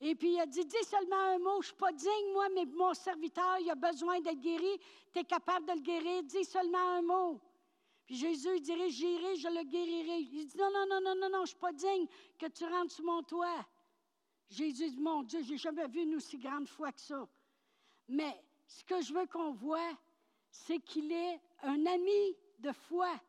Et 0.00 0.14
puis 0.14 0.32
il 0.32 0.40
a 0.40 0.46
dit 0.46 0.64
Dis 0.64 0.84
seulement 0.84 1.16
un 1.16 1.38
mot, 1.38 1.54
je 1.54 1.58
ne 1.58 1.62
suis 1.64 1.74
pas 1.74 1.92
digne, 1.92 2.32
moi, 2.32 2.48
mais 2.54 2.64
mon 2.64 2.94
serviteur, 2.94 3.58
il 3.60 3.70
a 3.70 3.74
besoin 3.74 4.20
d'être 4.20 4.40
guéri. 4.40 4.80
Tu 5.12 5.18
es 5.18 5.24
capable 5.24 5.66
de 5.66 5.72
le 5.72 5.80
guérir, 5.80 6.22
dis 6.22 6.44
seulement 6.44 6.78
un 6.78 7.02
mot. 7.02 7.40
Puis 8.06 8.16
Jésus 8.16 8.60
dirait 8.60 8.90
J'irai, 8.90 9.36
je 9.36 9.48
le 9.48 9.62
guérirai. 9.64 10.20
Il 10.20 10.46
dit 10.46 10.56
Non, 10.56 10.70
non, 10.72 10.86
non, 10.88 11.00
non, 11.00 11.14
non, 11.14 11.28
non, 11.28 11.36
je 11.38 11.40
ne 11.40 11.46
suis 11.46 11.56
pas 11.56 11.72
digne 11.72 12.06
que 12.38 12.46
tu 12.46 12.64
rentres 12.64 12.92
sur 12.92 13.04
mon 13.04 13.22
toit. 13.22 13.66
Jésus 14.48 14.90
dit 14.90 15.00
Mon 15.00 15.22
Dieu, 15.22 15.42
je 15.42 15.52
n'ai 15.52 15.58
jamais 15.58 15.86
vu 15.86 16.02
une 16.02 16.14
aussi 16.14 16.38
grande 16.38 16.66
foi 16.66 16.92
que 16.92 17.00
ça. 17.00 17.28
Mais 18.08 18.42
ce 18.66 18.82
que 18.84 19.00
je 19.02 19.12
veux 19.12 19.26
qu'on 19.26 19.52
voit, 19.52 19.92
c'est 20.50 20.78
qu'il 20.78 21.10
est 21.12 21.40
un 21.62 21.86
ami 21.86 22.36
de 22.58 22.72
foi 22.72 23.20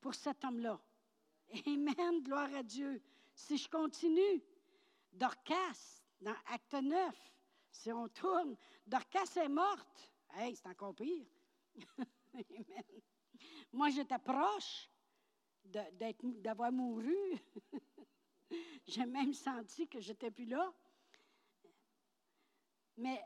pour 0.00 0.14
cet 0.14 0.44
homme-là. 0.44 0.80
Amen, 1.66 2.22
gloire 2.22 2.52
à 2.54 2.62
Dieu. 2.62 3.00
Si 3.34 3.56
je 3.58 3.68
continue, 3.68 4.42
Dorcas, 5.12 6.02
dans 6.20 6.34
Acte 6.46 6.74
9, 6.74 7.14
si 7.70 7.92
on 7.92 8.08
tourne, 8.08 8.56
Dorcas 8.86 9.32
est 9.36 9.48
morte. 9.48 10.12
Hey, 10.34 10.56
c'est 10.56 10.68
encore 10.68 10.94
pire. 10.94 11.26
Amen. 12.34 12.84
Moi, 13.72 13.90
j'étais 13.90 14.18
proche 14.18 14.88
d'avoir 15.64 16.72
mouru. 16.72 17.14
J'ai 18.86 19.04
même 19.04 19.34
senti 19.34 19.88
que 19.88 20.00
j'étais 20.00 20.30
plus 20.30 20.46
là. 20.46 20.72
Mais 22.96 23.22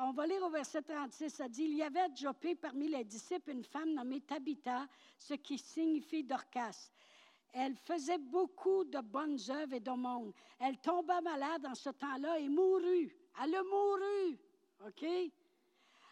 on 0.00 0.12
va 0.12 0.26
lire 0.26 0.42
au 0.42 0.50
verset 0.50 0.82
36, 0.82 1.30
ça 1.30 1.48
dit, 1.48 1.64
il 1.64 1.76
y 1.76 1.82
avait 1.82 2.00
à 2.00 2.14
Jopé 2.14 2.54
parmi 2.54 2.88
les 2.88 3.04
disciples 3.04 3.50
une 3.50 3.64
femme 3.64 3.92
nommée 3.94 4.20
Tabitha, 4.20 4.86
ce 5.18 5.34
qui 5.34 5.58
signifie 5.58 6.24
Dorcas. 6.24 6.90
Elle 7.52 7.76
faisait 7.76 8.18
beaucoup 8.18 8.84
de 8.84 9.00
bonnes 9.00 9.38
œuvres 9.48 9.74
et 9.74 9.80
d'aumônes. 9.80 10.32
Elle 10.58 10.78
tomba 10.78 11.20
malade 11.20 11.64
en 11.66 11.74
ce 11.74 11.90
temps-là 11.90 12.38
et 12.40 12.48
mourut. 12.48 13.16
Elle 13.42 13.54
a 13.54 13.62
mouru. 13.62 14.38
OK? 14.86 15.06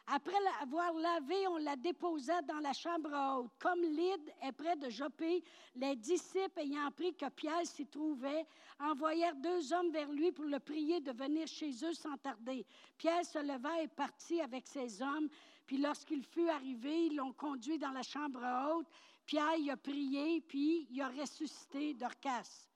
Après 0.06 0.38
l'avoir 0.40 0.92
lavée, 0.94 1.46
on 1.48 1.58
la 1.58 1.76
déposa 1.76 2.42
dans 2.42 2.58
la 2.58 2.72
chambre 2.72 3.10
haute. 3.12 3.50
Comme 3.60 3.82
Lyde 3.82 4.32
est 4.42 4.52
près 4.52 4.76
de 4.76 4.90
Jopé, 4.90 5.44
les 5.76 5.94
disciples, 5.94 6.58
ayant 6.58 6.86
appris 6.86 7.14
que 7.14 7.28
Pierre 7.30 7.64
s'y 7.64 7.86
trouvait, 7.86 8.44
envoyèrent 8.80 9.36
deux 9.36 9.72
hommes 9.72 9.92
vers 9.92 10.10
lui 10.10 10.32
pour 10.32 10.44
le 10.44 10.58
prier 10.58 11.00
de 11.00 11.12
venir 11.12 11.46
chez 11.46 11.70
eux 11.84 11.94
sans 11.94 12.16
tarder. 12.16 12.66
Pierre 12.98 13.24
se 13.24 13.38
leva 13.38 13.80
et 13.80 13.88
partit 13.88 14.40
avec 14.40 14.66
ses 14.66 15.00
hommes. 15.00 15.28
Puis 15.66 15.78
lorsqu'il 15.78 16.24
fut 16.24 16.48
arrivé, 16.48 17.06
ils 17.06 17.16
l'ont 17.16 17.32
conduit 17.32 17.78
dans 17.78 17.92
la 17.92 18.02
chambre 18.02 18.40
haute. 18.42 18.88
Pierre 19.24 19.56
y 19.56 19.70
a 19.70 19.76
prié, 19.76 20.40
puis 20.40 20.88
il 20.90 21.00
a 21.00 21.08
ressuscité 21.10 21.94
Dorcas. 21.94 22.66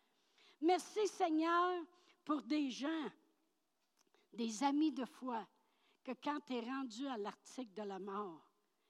Merci 0.60 1.06
Seigneur 1.08 1.82
pour 2.24 2.40
des 2.42 2.70
gens, 2.70 3.10
des 4.32 4.62
amis 4.62 4.92
de 4.92 5.04
foi 5.04 5.44
que 6.06 6.12
quand 6.22 6.38
tu 6.46 6.54
es 6.54 6.60
rendu 6.60 7.04
à 7.08 7.18
l'article 7.18 7.74
de 7.74 7.82
la 7.82 7.98
mort, 7.98 8.40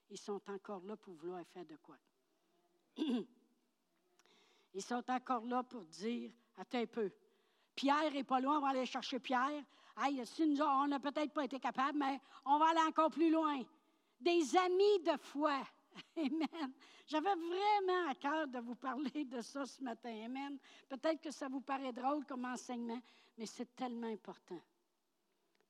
ils 0.07 0.19
sont 0.19 0.39
encore 0.49 0.83
là 0.85 0.95
pour 0.95 1.15
vouloir 1.15 1.43
faire 1.47 1.65
de 1.65 1.75
quoi? 1.77 1.97
Ils 4.73 4.83
sont 4.83 5.03
encore 5.09 5.43
là 5.45 5.63
pour 5.63 5.83
dire, 5.85 6.31
attends 6.55 6.77
un 6.77 6.85
peu, 6.85 7.11
Pierre 7.73 8.11
n'est 8.11 8.23
pas 8.23 8.39
loin, 8.39 8.59
on 8.59 8.61
va 8.61 8.67
aller 8.67 8.85
chercher 8.85 9.19
Pierre. 9.19 9.63
Hey, 9.99 10.23
si 10.27 10.45
nous, 10.45 10.61
on 10.61 10.87
n'a 10.87 10.99
peut-être 10.99 11.33
pas 11.33 11.45
été 11.45 11.59
capable, 11.59 11.97
mais 11.97 12.21
on 12.45 12.59
va 12.59 12.69
aller 12.69 12.87
encore 12.87 13.09
plus 13.09 13.31
loin. 13.31 13.63
Des 14.19 14.55
amis 14.55 14.99
de 15.03 15.17
foi. 15.19 15.59
Amen. 16.17 16.73
J'avais 17.07 17.33
vraiment 17.33 18.09
à 18.09 18.13
cœur 18.13 18.47
de 18.47 18.59
vous 18.59 18.75
parler 18.75 19.25
de 19.25 19.41
ça 19.41 19.65
ce 19.65 19.81
matin. 19.81 20.25
Amen. 20.25 20.59
Peut-être 20.87 21.21
que 21.21 21.31
ça 21.31 21.47
vous 21.47 21.61
paraît 21.61 21.93
drôle 21.93 22.23
comme 22.25 22.45
enseignement, 22.45 23.01
mais 23.35 23.47
c'est 23.47 23.75
tellement 23.75 24.11
important. 24.13 24.61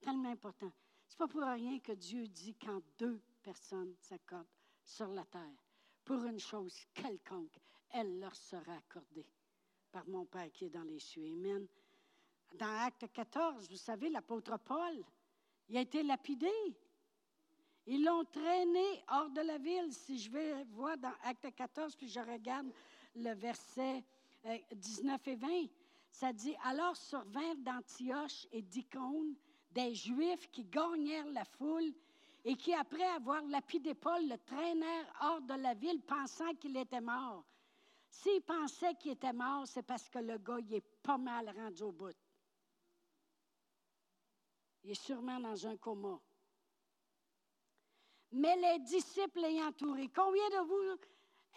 Tellement 0.01 0.31
important. 0.31 0.71
C'est 1.07 1.17
pas 1.17 1.27
pour 1.27 1.41
rien 1.41 1.79
que 1.79 1.93
Dieu 1.93 2.27
dit 2.27 2.55
quand 2.55 2.81
deux 2.97 3.21
personnes 3.41 3.95
s'accordent 3.99 4.47
sur 4.83 5.07
la 5.07 5.25
terre 5.25 5.63
pour 6.03 6.23
une 6.23 6.39
chose 6.39 6.75
quelconque, 6.93 7.59
elle 7.91 8.19
leur 8.19 8.35
sera 8.35 8.75
accordée 8.75 9.25
par 9.91 10.07
mon 10.07 10.25
Père 10.25 10.51
qui 10.51 10.65
est 10.65 10.69
dans 10.69 10.83
les 10.83 10.99
cieux. 10.99 11.25
Amen. 11.25 11.67
Dans 12.53 12.85
Acte 12.85 13.11
14, 13.11 13.69
vous 13.69 13.77
savez, 13.77 14.09
l'apôtre 14.09 14.57
Paul, 14.59 15.03
il 15.69 15.77
a 15.77 15.81
été 15.81 16.03
lapidé. 16.03 16.51
Ils 17.85 18.03
l'ont 18.03 18.25
traîné 18.25 19.03
hors 19.09 19.29
de 19.29 19.41
la 19.41 19.57
ville. 19.57 19.93
Si 19.93 20.19
je 20.19 20.29
vais 20.29 20.63
voir 20.65 20.97
dans 20.97 21.13
Acte 21.23 21.53
14, 21.55 21.95
puis 21.95 22.09
je 22.09 22.19
regarde 22.19 22.71
le 23.15 23.33
verset 23.33 24.03
19 24.71 25.21
euh, 25.27 25.31
et 25.31 25.35
20, 25.35 25.47
ça 26.09 26.33
dit 26.33 26.55
Alors 26.63 26.95
survinrent 26.95 27.57
d'Antioche 27.57 28.47
et 28.51 28.61
d'Icône 28.61 29.35
des 29.77 29.93
Juifs 29.93 30.49
qui 30.49 30.63
gagnèrent 30.63 31.29
la 31.31 31.45
foule 31.45 31.93
et 32.43 32.55
qui, 32.55 32.73
après 32.73 33.03
avoir 33.03 33.43
lapidé 33.43 33.93
Paul, 33.93 34.27
le 34.27 34.37
traînèrent 34.39 35.13
hors 35.21 35.41
de 35.41 35.53
la 35.53 35.75
ville 35.75 36.01
pensant 36.01 36.55
qu'il 36.55 36.75
était 36.77 37.01
mort. 37.01 37.45
S'ils 38.09 38.41
pensaient 38.41 38.95
qu'il 38.95 39.11
était 39.11 39.33
mort, 39.33 39.67
c'est 39.67 39.83
parce 39.83 40.09
que 40.09 40.17
le 40.17 40.39
gars, 40.39 40.57
il 40.59 40.73
est 40.73 40.81
pas 41.03 41.19
mal 41.19 41.53
rendu 41.55 41.83
au 41.83 41.91
bout. 41.91 42.15
Il 44.83 44.91
est 44.91 45.01
sûrement 45.01 45.39
dans 45.39 45.67
un 45.67 45.77
coma. 45.77 46.19
Mais 48.31 48.55
les 48.55 48.79
disciples 48.79 49.41
l'ayant 49.41 49.67
entouré, 49.67 50.09
combien 50.09 50.49
de 50.49 50.67
vous 50.67 50.99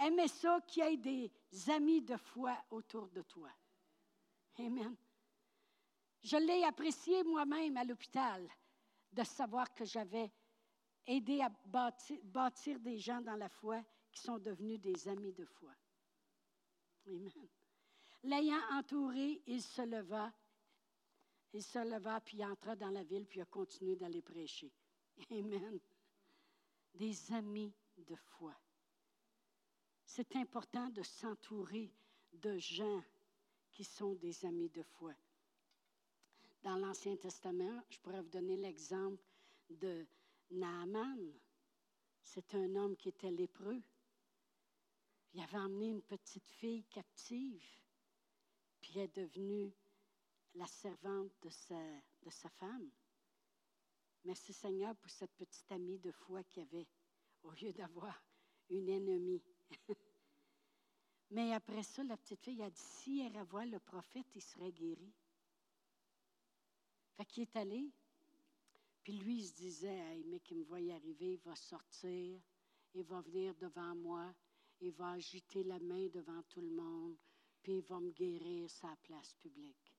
aimez 0.06 0.28
ça 0.28 0.60
qu'il 0.66 0.84
y 0.84 0.86
ait 0.88 0.96
des 0.98 1.70
amis 1.70 2.02
de 2.02 2.16
foi 2.16 2.54
autour 2.70 3.08
de 3.08 3.22
toi? 3.22 3.48
Amen. 4.58 4.94
Je 6.22 6.36
l'ai 6.36 6.64
apprécié 6.64 7.22
moi-même 7.24 7.76
à 7.76 7.84
l'hôpital 7.84 8.46
de 9.12 9.24
savoir 9.24 9.72
que 9.74 9.84
j'avais 9.84 10.30
aidé 11.06 11.40
à 11.40 11.50
bâtir, 11.66 12.78
des 12.80 12.98
gens 12.98 13.20
dans 13.20 13.36
la 13.36 13.48
foi 13.48 13.82
qui 14.12 14.20
sont 14.20 14.38
devenus 14.38 14.80
des 14.80 15.08
amis 15.08 15.32
de 15.32 15.44
foi. 15.44 15.72
Amen. 17.06 17.48
L'ayant 18.22 18.60
entouré, 18.72 19.42
il 19.46 19.62
se 19.62 19.82
leva 19.82 20.32
il 21.52 21.62
se 21.62 21.78
leva, 21.78 22.20
puis 22.20 22.38
il 22.38 22.44
entra 22.44 22.76
dans 22.76 22.90
la 22.90 23.02
ville, 23.02 23.26
puis 23.26 23.38
il 23.38 23.42
a 23.42 23.46
continué 23.46 23.96
d'aller 23.96 24.22
prêcher. 24.22 24.72
Amen. 25.30 25.80
Des 26.94 27.32
amis 27.32 27.72
de 27.96 28.14
foi. 28.14 28.54
C'est 30.04 30.36
important 30.36 30.88
de 30.90 31.02
s'entourer 31.02 31.92
de 32.32 32.56
gens 32.58 33.02
qui 33.70 33.84
sont 33.84 34.14
des 34.14 34.44
amis 34.44 34.68
de 34.70 34.82
foi. 34.82 35.12
Dans 36.62 36.76
l'Ancien 36.76 37.16
Testament, 37.16 37.82
je 37.88 37.98
pourrais 38.00 38.20
vous 38.20 38.28
donner 38.28 38.56
l'exemple 38.56 39.22
de 39.70 40.06
Naaman. 40.50 41.32
C'est 42.22 42.54
un 42.54 42.74
homme 42.74 42.96
qui 42.96 43.08
était 43.08 43.30
lépreux. 43.30 43.82
Il 45.32 45.40
avait 45.40 45.58
emmené 45.58 45.88
une 45.88 46.02
petite 46.02 46.48
fille 46.50 46.84
captive, 46.84 47.64
puis 48.80 48.98
est 48.98 49.16
devenue 49.16 49.72
la 50.54 50.66
servante 50.66 51.32
de 51.42 51.48
sa, 51.48 51.80
de 52.22 52.30
sa 52.30 52.50
femme. 52.50 52.90
Merci 54.24 54.52
Seigneur 54.52 54.94
pour 54.96 55.10
cette 55.10 55.34
petite 55.36 55.70
amie 55.72 55.98
de 55.98 56.12
foi 56.12 56.42
qu'il 56.44 56.62
avait, 56.62 56.86
au 57.42 57.52
lieu 57.52 57.72
d'avoir 57.72 58.22
une 58.68 58.88
ennemie. 58.90 59.42
Mais 61.30 61.54
après 61.54 61.84
ça, 61.84 62.02
la 62.02 62.18
petite 62.18 62.42
fille 62.42 62.62
a 62.62 62.70
dit, 62.70 62.80
si 62.80 63.20
elle 63.20 63.38
revoit 63.38 63.64
le 63.64 63.78
prophète, 63.78 64.26
il 64.34 64.42
serait 64.42 64.72
guéri. 64.72 65.14
Fait 67.20 67.26
qu'il 67.26 67.42
est 67.42 67.56
allé, 67.56 67.92
puis 69.02 69.12
lui, 69.12 69.40
il 69.40 69.46
se 69.46 69.52
disait, 69.52 69.94
hey, 69.94 70.24
mais 70.24 70.40
qu'il 70.40 70.56
me 70.56 70.64
voit 70.64 70.80
y 70.80 70.90
arriver, 70.90 71.34
il 71.34 71.38
va 71.40 71.54
sortir, 71.54 72.40
il 72.94 73.04
va 73.04 73.20
venir 73.20 73.54
devant 73.56 73.94
moi, 73.94 74.34
il 74.80 74.90
va 74.92 75.10
agiter 75.10 75.62
la 75.64 75.78
main 75.80 76.06
devant 76.06 76.42
tout 76.48 76.62
le 76.62 76.70
monde, 76.70 77.18
puis 77.62 77.74
il 77.74 77.82
va 77.82 78.00
me 78.00 78.10
guérir 78.10 78.70
sa 78.70 78.96
place 79.02 79.34
publique. 79.34 79.92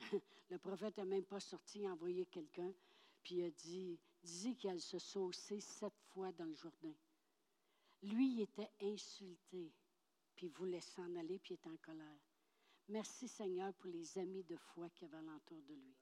Le 0.50 0.58
prophète 0.58 0.96
n'a 0.96 1.04
même 1.04 1.26
pas 1.26 1.38
sorti, 1.38 1.86
a 1.86 1.92
envoyé 1.92 2.26
quelqu'un, 2.26 2.72
puis 3.22 3.36
il 3.36 3.44
a 3.44 3.50
dit, 3.50 4.00
dit 4.24 4.56
qu'elle 4.56 4.80
se 4.80 4.98
saucé 4.98 5.60
sept 5.60 5.94
fois 6.12 6.32
dans 6.32 6.46
le 6.46 6.54
Jourdain. 6.54 6.94
Lui, 8.02 8.32
il 8.32 8.40
était 8.40 8.72
insulté, 8.80 9.70
puis 10.34 10.46
il 10.46 10.52
voulait 10.52 10.80
s'en 10.80 11.14
aller, 11.14 11.38
puis 11.38 11.54
il 11.54 11.58
était 11.58 11.70
en 11.70 11.76
colère. 11.76 12.18
Merci 12.88 13.28
Seigneur 13.28 13.72
pour 13.74 13.90
les 13.90 14.18
amis 14.18 14.42
de 14.42 14.56
foi 14.56 14.90
qui 14.90 15.04
avaient 15.04 15.18
alentour 15.18 15.62
de 15.68 15.74
lui. 15.74 15.94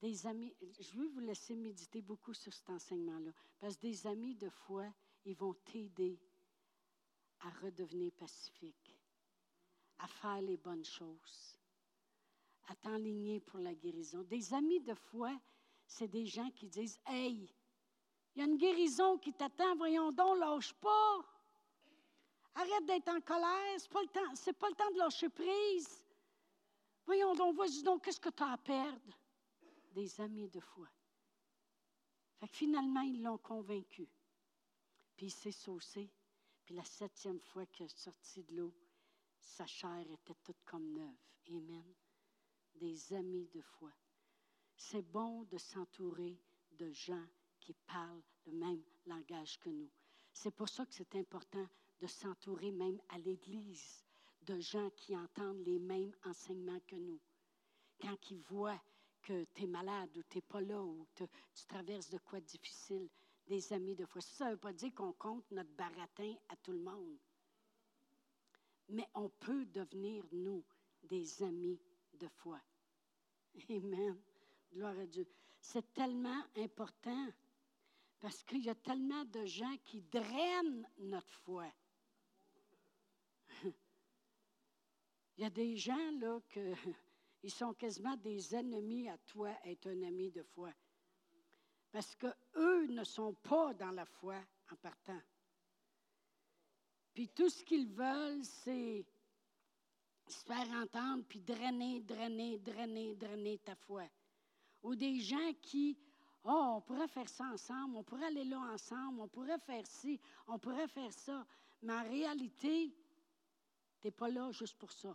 Des 0.00 0.26
amis, 0.26 0.54
je 0.78 0.92
veux 0.94 1.08
vous 1.08 1.20
laisser 1.20 1.54
méditer 1.54 2.02
beaucoup 2.02 2.34
sur 2.34 2.52
cet 2.52 2.68
enseignement-là, 2.70 3.30
parce 3.58 3.76
que 3.76 3.82
des 3.82 4.06
amis 4.06 4.34
de 4.34 4.48
foi, 4.48 4.86
ils 5.24 5.36
vont 5.36 5.54
t'aider 5.54 6.20
à 7.40 7.50
redevenir 7.62 8.12
pacifique, 8.12 8.98
à 9.98 10.06
faire 10.06 10.42
les 10.42 10.56
bonnes 10.56 10.84
choses 10.84 11.58
à 12.68 12.74
t'enligner 12.76 13.40
pour 13.40 13.60
la 13.60 13.74
guérison. 13.74 14.22
Des 14.22 14.54
amis 14.54 14.80
de 14.80 14.94
foi, 14.94 15.32
c'est 15.86 16.08
des 16.08 16.26
gens 16.26 16.50
qui 16.50 16.66
disent 16.66 16.98
Hey, 17.06 17.50
il 18.34 18.40
y 18.40 18.42
a 18.42 18.46
une 18.46 18.56
guérison 18.56 19.18
qui 19.18 19.32
t'attend, 19.32 19.76
voyons 19.76 20.10
donc, 20.12 20.38
lâche 20.38 20.72
pas. 20.74 21.18
Arrête 22.54 22.86
d'être 22.86 23.08
en 23.08 23.20
colère, 23.20 23.78
ce 23.78 23.84
n'est 23.84 23.92
pas, 23.92 24.02
le 24.02 24.08
temps, 24.08 24.52
pas 24.58 24.68
le 24.68 24.74
temps 24.74 24.90
de 24.92 24.98
lâcher 24.98 25.28
prise. 25.28 26.04
Voyons 27.04 27.34
donc, 27.34 27.56
vas-y 27.56 27.82
donc, 27.82 28.04
qu'est-ce 28.04 28.20
que 28.20 28.30
tu 28.30 28.42
as 28.42 28.52
à 28.52 28.56
perdre? 28.56 29.12
Des 29.94 30.20
amis 30.20 30.48
de 30.48 30.60
foi. 30.60 30.88
Fait 32.38 32.48
que 32.48 32.56
finalement, 32.56 33.00
ils 33.00 33.22
l'ont 33.22 33.38
convaincu. 33.38 34.08
Puis 35.16 35.26
il 35.26 35.32
s'est 35.32 35.52
saucé. 35.52 36.10
Puis 36.64 36.74
la 36.74 36.84
septième 36.84 37.40
fois 37.40 37.64
qu'il 37.66 37.86
est 37.86 37.98
sorti 37.98 38.42
de 38.44 38.56
l'eau, 38.56 38.74
sa 39.40 39.66
chair 39.66 40.04
était 40.10 40.34
toute 40.42 40.62
comme 40.64 40.92
neuve. 40.92 41.16
Amen 41.48 41.94
des 42.76 43.14
amis 43.14 43.48
de 43.52 43.60
foi. 43.60 43.90
C'est 44.76 45.02
bon 45.10 45.44
de 45.44 45.58
s'entourer 45.58 46.38
de 46.72 46.90
gens 46.90 47.26
qui 47.60 47.74
parlent 47.86 48.22
le 48.46 48.52
même 48.52 48.82
langage 49.06 49.58
que 49.60 49.70
nous. 49.70 49.90
C'est 50.32 50.50
pour 50.50 50.68
ça 50.68 50.84
que 50.84 50.94
c'est 50.94 51.14
important 51.14 51.66
de 52.00 52.06
s'entourer 52.06 52.72
même 52.72 53.00
à 53.08 53.18
l'Église 53.18 54.04
de 54.42 54.58
gens 54.58 54.90
qui 54.90 55.16
entendent 55.16 55.64
les 55.64 55.78
mêmes 55.78 56.14
enseignements 56.24 56.80
que 56.86 56.96
nous. 56.96 57.20
Quand 58.00 58.30
ils 58.30 58.42
voient 58.42 58.82
que 59.24 59.44
tu 59.54 59.64
es 59.64 59.66
malade 59.66 60.16
ou 60.16 60.22
tu 60.24 60.38
n'es 60.38 60.42
pas 60.42 60.60
là 60.60 60.80
ou 60.80 61.06
tu 61.14 61.26
traverses 61.66 62.10
de 62.10 62.18
quoi 62.18 62.40
difficile, 62.40 63.08
des 63.46 63.72
amis 63.72 63.96
de 63.96 64.04
foi. 64.04 64.20
Ça 64.20 64.46
ne 64.46 64.50
veut 64.52 64.58
pas 64.58 64.72
dire 64.72 64.94
qu'on 64.94 65.12
compte 65.14 65.50
notre 65.50 65.70
baratin 65.70 66.34
à 66.48 66.56
tout 66.56 66.72
le 66.72 66.80
monde. 66.80 67.18
Mais 68.90 69.08
on 69.14 69.30
peut 69.30 69.64
devenir, 69.66 70.24
nous, 70.30 70.62
des 71.02 71.42
amis 71.42 71.80
de 72.12 72.28
foi. 72.28 72.60
Amen. 73.70 74.20
Gloire 74.72 74.98
à 74.98 75.06
Dieu. 75.06 75.26
C'est 75.58 75.92
tellement 75.94 76.44
important 76.56 77.28
parce 78.20 78.42
qu'il 78.42 78.64
y 78.64 78.68
a 78.68 78.74
tellement 78.74 79.24
de 79.24 79.46
gens 79.46 79.76
qui 79.84 80.02
drainent 80.02 80.86
notre 80.98 81.32
foi. 81.40 81.72
Il 85.36 85.42
y 85.42 85.44
a 85.44 85.50
des 85.50 85.76
gens, 85.76 86.10
là, 86.20 86.40
que 86.48 86.74
ils 87.44 87.52
sont 87.52 87.74
quasiment 87.74 88.16
des 88.16 88.54
ennemis 88.54 89.06
à 89.06 89.18
toi, 89.18 89.50
être 89.64 89.88
un 89.88 90.02
ami 90.02 90.30
de 90.30 90.42
foi. 90.42 90.72
Parce 91.92 92.16
qu'eux 92.16 92.86
ne 92.86 93.04
sont 93.04 93.34
pas 93.34 93.74
dans 93.74 93.90
la 93.90 94.06
foi 94.06 94.36
en 94.72 94.76
partant. 94.76 95.20
Puis 97.12 97.28
tout 97.28 97.50
ce 97.50 97.62
qu'ils 97.62 97.86
veulent, 97.86 98.42
c'est 98.42 99.04
se 100.26 100.42
faire 100.42 100.70
entendre, 100.70 101.22
puis 101.28 101.38
drainer, 101.40 102.00
drainer, 102.00 102.58
drainer, 102.58 103.14
drainer 103.14 103.58
ta 103.58 103.74
foi. 103.74 104.08
Ou 104.82 104.96
des 104.96 105.20
gens 105.20 105.52
qui, 105.60 105.98
oh, 106.44 106.76
on 106.76 106.80
pourrait 106.80 107.08
faire 107.08 107.28
ça 107.28 107.44
ensemble, 107.52 107.98
on 107.98 108.02
pourrait 108.02 108.24
aller 108.24 108.44
là 108.44 108.58
ensemble, 108.72 109.20
on 109.20 109.28
pourrait 109.28 109.58
faire 109.58 109.86
ci, 109.86 110.18
on 110.46 110.58
pourrait 110.58 110.88
faire 110.88 111.12
ça. 111.12 111.46
Mais 111.82 111.92
en 111.92 112.04
réalité, 112.04 112.90
tu 114.00 114.06
n'es 114.06 114.10
pas 114.10 114.30
là 114.30 114.50
juste 114.50 114.78
pour 114.78 114.92
ça. 114.92 115.14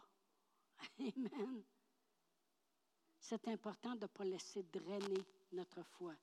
Amen. 0.99 1.63
C'est 3.19 3.47
important 3.47 3.95
de 3.95 4.01
ne 4.01 4.07
pas 4.07 4.23
laisser 4.23 4.63
drainer 4.63 5.25
notre 5.51 5.83
foi. 5.83 6.13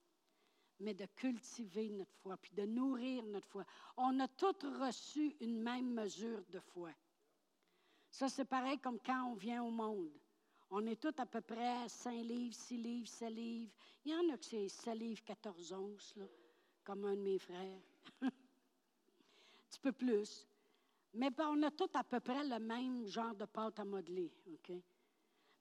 mais 0.81 0.95
de 0.95 1.07
cultiver 1.07 1.89
notre 1.89 2.15
foi, 2.23 2.37
puis 2.37 2.53
de 2.53 2.67
nourrir 2.67 3.25
notre 3.25 3.49
foi. 3.49 3.65
On 3.97 4.21
a 4.21 4.29
tous 4.29 4.63
reçu 4.79 5.35
une 5.41 5.63
même 5.63 5.95
mesure 5.95 6.45
de 6.51 6.61
foi. 6.61 6.91
Ça, 8.11 8.29
c'est 8.29 8.45
pareil 8.45 8.79
comme 8.79 8.99
quand 9.01 9.31
on 9.31 9.35
vient 9.35 9.63
au 9.63 9.71
monde. 9.71 10.13
On 10.71 10.85
est 10.87 11.01
tous 11.01 11.19
à 11.19 11.27
peu 11.27 11.41
près 11.41 11.85
à 11.85 11.89
5 11.89 12.13
livres, 12.25 12.55
6 12.55 12.77
livres, 12.77 13.09
7 13.09 13.31
livres. 13.31 13.73
Il 14.05 14.13
y 14.13 14.15
en 14.15 14.35
a 14.35 14.37
que 14.37 14.45
c'est 14.45 14.69
7 14.69 14.95
livres, 14.97 15.23
14 15.25 15.73
onces, 15.73 16.15
comme 16.85 17.05
un 17.05 17.15
de 17.15 17.21
mes 17.21 17.39
frères. 17.39 17.81
un 18.23 18.31
petit 19.71 19.81
peu 19.81 19.93
plus. 19.93 20.47
Mais 21.15 21.31
on 21.39 21.63
a 21.63 21.71
tous 21.71 21.95
à 21.95 22.05
peu 22.05 22.21
près 22.21 22.45
le 22.45 22.59
même 22.59 23.07
genre 23.07 23.35
de 23.35 23.45
pâte 23.45 23.79
à 23.79 23.85
modeler. 23.85 24.33
OK? 24.53 24.73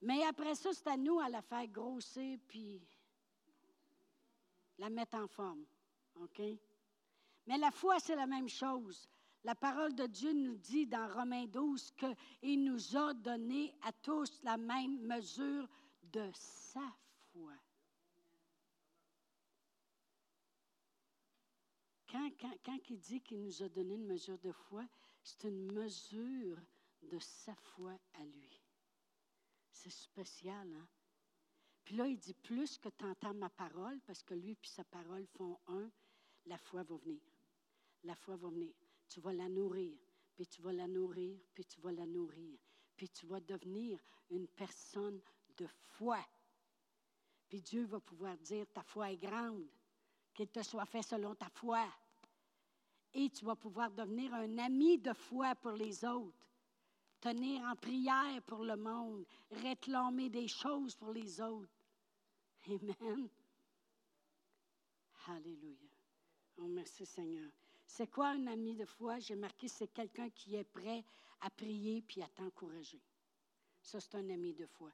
Mais 0.05 0.23
après 0.23 0.53
ça, 0.53 0.71
c'est 0.71 0.87
à 0.87 0.97
nous 0.97 1.19
à 1.19 1.29
la 1.29 1.41
faire 1.41 1.65
grossir 1.65 2.37
puis 2.47 2.79
la 4.77 4.87
mettre 4.87 5.17
en 5.17 5.27
forme. 5.27 5.65
OK? 6.21 6.41
Mais 7.47 7.57
la 7.57 7.71
foi, 7.71 7.99
c'est 7.99 8.15
la 8.15 8.27
même 8.27 8.47
chose. 8.47 9.09
La 9.43 9.55
parole 9.55 9.95
de 9.95 10.05
Dieu 10.05 10.31
nous 10.31 10.57
dit 10.57 10.85
dans 10.85 11.11
Romains 11.11 11.47
12 11.47 11.91
qu'il 11.93 12.63
nous 12.63 12.95
a 12.95 13.15
donné 13.15 13.73
à 13.81 13.91
tous 13.91 14.39
la 14.43 14.57
même 14.57 14.99
mesure 15.07 15.67
de 16.03 16.29
sa 16.33 16.87
foi. 17.31 17.53
Quand, 22.11 22.29
quand 22.63 22.79
il 22.91 22.99
dit 22.99 23.21
qu'il 23.21 23.41
nous 23.41 23.63
a 23.63 23.69
donné 23.69 23.95
une 23.95 24.05
mesure 24.05 24.37
de 24.37 24.51
foi, 24.51 24.85
c'est 25.23 25.45
une 25.45 25.71
mesure 25.71 26.59
de 27.01 27.17
sa 27.17 27.55
foi 27.55 27.93
à 28.13 28.23
lui. 28.23 28.64
C'est 29.75 29.91
spécial, 29.91 30.73
hein? 30.73 30.87
Puis 31.83 31.95
là, 31.95 32.07
il 32.07 32.17
dit 32.17 32.33
plus 32.33 32.79
que 32.79 32.89
tu 32.89 33.05
entends 33.05 33.33
ma 33.35 33.49
parole, 33.49 33.99
parce 34.07 34.23
que 34.23 34.33
lui 34.33 34.53
et 34.53 34.67
sa 34.67 34.83
parole 34.83 35.27
font 35.27 35.59
un, 35.67 35.91
la 36.45 36.57
foi 36.57 36.81
va 36.83 36.97
venir. 36.97 37.21
La 38.03 38.15
foi 38.15 38.35
va 38.37 38.49
venir 38.49 38.73
tu 39.07 39.21
vas 39.21 39.33
la 39.33 39.47
nourrir, 39.47 39.97
puis 40.35 40.45
tu 40.45 40.61
vas 40.61 40.73
la 40.73 40.87
nourrir, 40.87 41.39
puis 41.53 41.65
tu 41.65 41.79
vas 41.79 41.91
la 41.91 42.05
nourrir, 42.05 42.57
puis 42.95 43.09
tu 43.09 43.25
vas 43.25 43.39
devenir 43.39 43.99
une 44.29 44.47
personne 44.47 45.21
de 45.57 45.67
foi. 45.67 46.19
Puis 47.47 47.61
Dieu 47.61 47.85
va 47.85 47.99
pouvoir 47.99 48.37
dire, 48.37 48.65
ta 48.73 48.83
foi 48.83 49.11
est 49.11 49.17
grande, 49.17 49.67
qu'il 50.33 50.49
te 50.49 50.61
soit 50.63 50.85
fait 50.85 51.03
selon 51.03 51.35
ta 51.35 51.49
foi. 51.49 51.87
Et 53.13 53.29
tu 53.29 53.45
vas 53.45 53.55
pouvoir 53.55 53.91
devenir 53.91 54.33
un 54.33 54.57
ami 54.57 54.97
de 54.97 55.13
foi 55.13 55.55
pour 55.55 55.71
les 55.71 56.03
autres, 56.03 56.45
tenir 57.25 57.63
en 57.63 57.75
prière 57.75 58.39
pour 58.45 58.63
le 58.63 58.75
monde, 58.75 59.25
réclamer 59.49 60.29
des 60.29 60.47
choses 60.47 60.95
pour 60.95 61.11
les 61.11 61.41
autres. 61.41 61.73
Amen. 62.67 63.29
Alléluia. 65.27 65.89
Oh, 66.57 66.67
merci 66.67 67.03
Seigneur. 67.03 67.49
C'est 67.87 68.11
quoi 68.11 68.27
un 68.29 68.45
ami 68.45 68.75
de 68.75 68.85
foi? 68.85 69.17
J'ai 69.17 69.35
marqué, 69.35 69.67
c'est 69.67 69.87
quelqu'un 69.87 70.29
qui 70.29 70.55
est 70.55 70.63
prêt 70.63 71.03
à 71.41 71.49
prier 71.49 72.03
puis 72.03 72.21
à 72.21 72.27
t'encourager. 72.27 73.01
Ça, 73.81 73.99
c'est 73.99 74.15
un 74.15 74.29
ami 74.29 74.53
de 74.53 74.67
foi. 74.67 74.91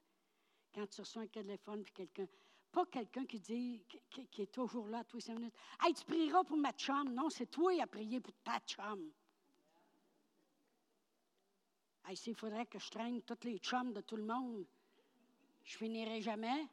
Quand 0.74 0.86
tu 0.86 1.02
reçois 1.02 1.22
un 1.22 1.26
téléphone 1.26 1.82
puis 1.82 1.92
quelqu'un, 1.92 2.26
pas 2.70 2.86
quelqu'un 2.86 3.26
qui 3.26 3.40
dit, 3.40 3.84
qui, 4.08 4.42
est 4.42 4.52
toujours 4.52 4.86
là 4.86 5.04
tous 5.04 5.16
les 5.16 5.22
cinq 5.22 5.34
minutes. 5.34 5.54
Hey, 5.82 5.92
tu 5.92 6.04
prieras 6.06 6.44
pour 6.44 6.56
ma 6.56 6.72
chum. 6.72 7.12
Non, 7.12 7.28
c'est 7.28 7.50
toi 7.50 7.74
qui 7.74 7.82
as 7.82 7.86
prié 7.86 8.20
pour 8.20 8.34
ta 8.42 8.58
chum. 8.60 9.12
Hey, 12.04 12.16
s'il 12.16 12.34
faudrait 12.34 12.66
que 12.66 12.78
je 12.78 12.90
traîne 12.90 13.22
toutes 13.22 13.44
les 13.44 13.58
chums 13.58 13.92
de 13.92 14.00
tout 14.00 14.16
le 14.16 14.24
monde, 14.24 14.66
je 15.64 15.76
finirai 15.76 16.20
jamais. 16.20 16.66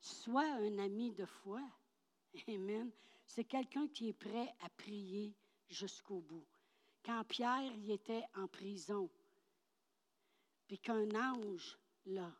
Sois 0.00 0.44
un 0.44 0.78
ami 0.78 1.12
de 1.12 1.24
foi. 1.24 1.62
Amen. 2.48 2.90
C'est 3.26 3.44
quelqu'un 3.44 3.88
qui 3.88 4.08
est 4.08 4.12
prêt 4.12 4.54
à 4.60 4.68
prier 4.70 5.34
jusqu'au 5.68 6.20
bout. 6.20 6.46
Quand 7.04 7.24
Pierre 7.24 7.72
y 7.76 7.92
était 7.92 8.24
en 8.36 8.46
prison, 8.46 9.08
puis 10.66 10.78
qu'un 10.78 11.08
ange, 11.14 11.78
là, 12.06 12.30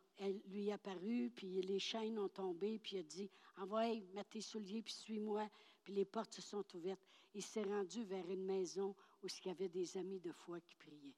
lui 0.47 0.67
est 0.67 0.73
apparu, 0.73 1.31
puis 1.35 1.61
les 1.61 1.79
chaînes 1.79 2.19
ont 2.19 2.29
tombé, 2.29 2.77
puis 2.79 2.97
il 2.97 2.99
a 2.99 3.03
dit 3.03 3.31
Envoie, 3.57 3.95
mets 4.13 4.23
tes 4.29 4.41
souliers, 4.41 4.81
puis 4.81 4.93
suis-moi. 4.93 5.49
Puis 5.83 5.93
les 5.93 6.05
portes 6.05 6.33
se 6.33 6.41
sont 6.41 6.65
ouvertes. 6.75 7.05
Il 7.33 7.43
s'est 7.43 7.63
rendu 7.63 8.03
vers 8.03 8.29
une 8.29 8.45
maison 8.45 8.95
où 9.23 9.27
il 9.27 9.47
y 9.47 9.51
avait 9.51 9.69
des 9.69 9.97
amis 9.97 10.19
de 10.19 10.31
foi 10.31 10.59
qui 10.61 10.75
priaient. 10.75 11.15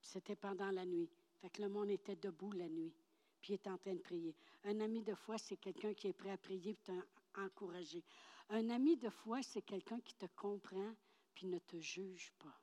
C'était 0.00 0.36
pendant 0.36 0.70
la 0.70 0.86
nuit. 0.86 1.10
Fait 1.40 1.50
que 1.50 1.62
le 1.62 1.68
monde 1.68 1.90
était 1.90 2.16
debout 2.16 2.52
la 2.52 2.68
nuit 2.68 2.94
puis 3.40 3.54
est 3.54 3.66
en 3.68 3.78
train 3.78 3.94
de 3.94 4.00
prier. 4.00 4.34
Un 4.64 4.80
ami 4.80 5.02
de 5.02 5.14
foi, 5.14 5.38
c'est 5.38 5.56
quelqu'un 5.56 5.94
qui 5.94 6.08
est 6.08 6.12
prêt 6.12 6.30
à 6.30 6.36
prier 6.36 6.74
pour 6.74 6.94
t'encourager. 7.32 8.02
Un 8.48 8.70
ami 8.70 8.96
de 8.96 9.08
foi, 9.08 9.42
c'est 9.42 9.62
quelqu'un 9.62 10.00
qui 10.00 10.14
te 10.14 10.26
comprend 10.34 10.94
puis 11.34 11.46
ne 11.46 11.58
te 11.58 11.78
juge 11.78 12.32
pas. 12.38 12.60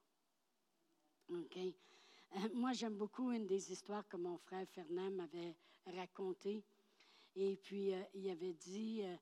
Euh, 1.32 1.72
moi, 2.54 2.74
j'aime 2.74 2.98
beaucoup 2.98 3.32
une 3.32 3.46
des 3.46 3.72
histoires 3.72 4.08
que 4.08 4.18
mon 4.18 4.38
frère 4.38 4.68
Fernand 4.70 5.12
m'avait 5.12 5.56
racontées. 5.86 6.64
Et 7.36 7.56
puis, 7.58 7.94
euh, 7.94 8.04
il 8.14 8.30
avait 8.30 8.54
dit, 8.54 9.02
euh, 9.04 9.16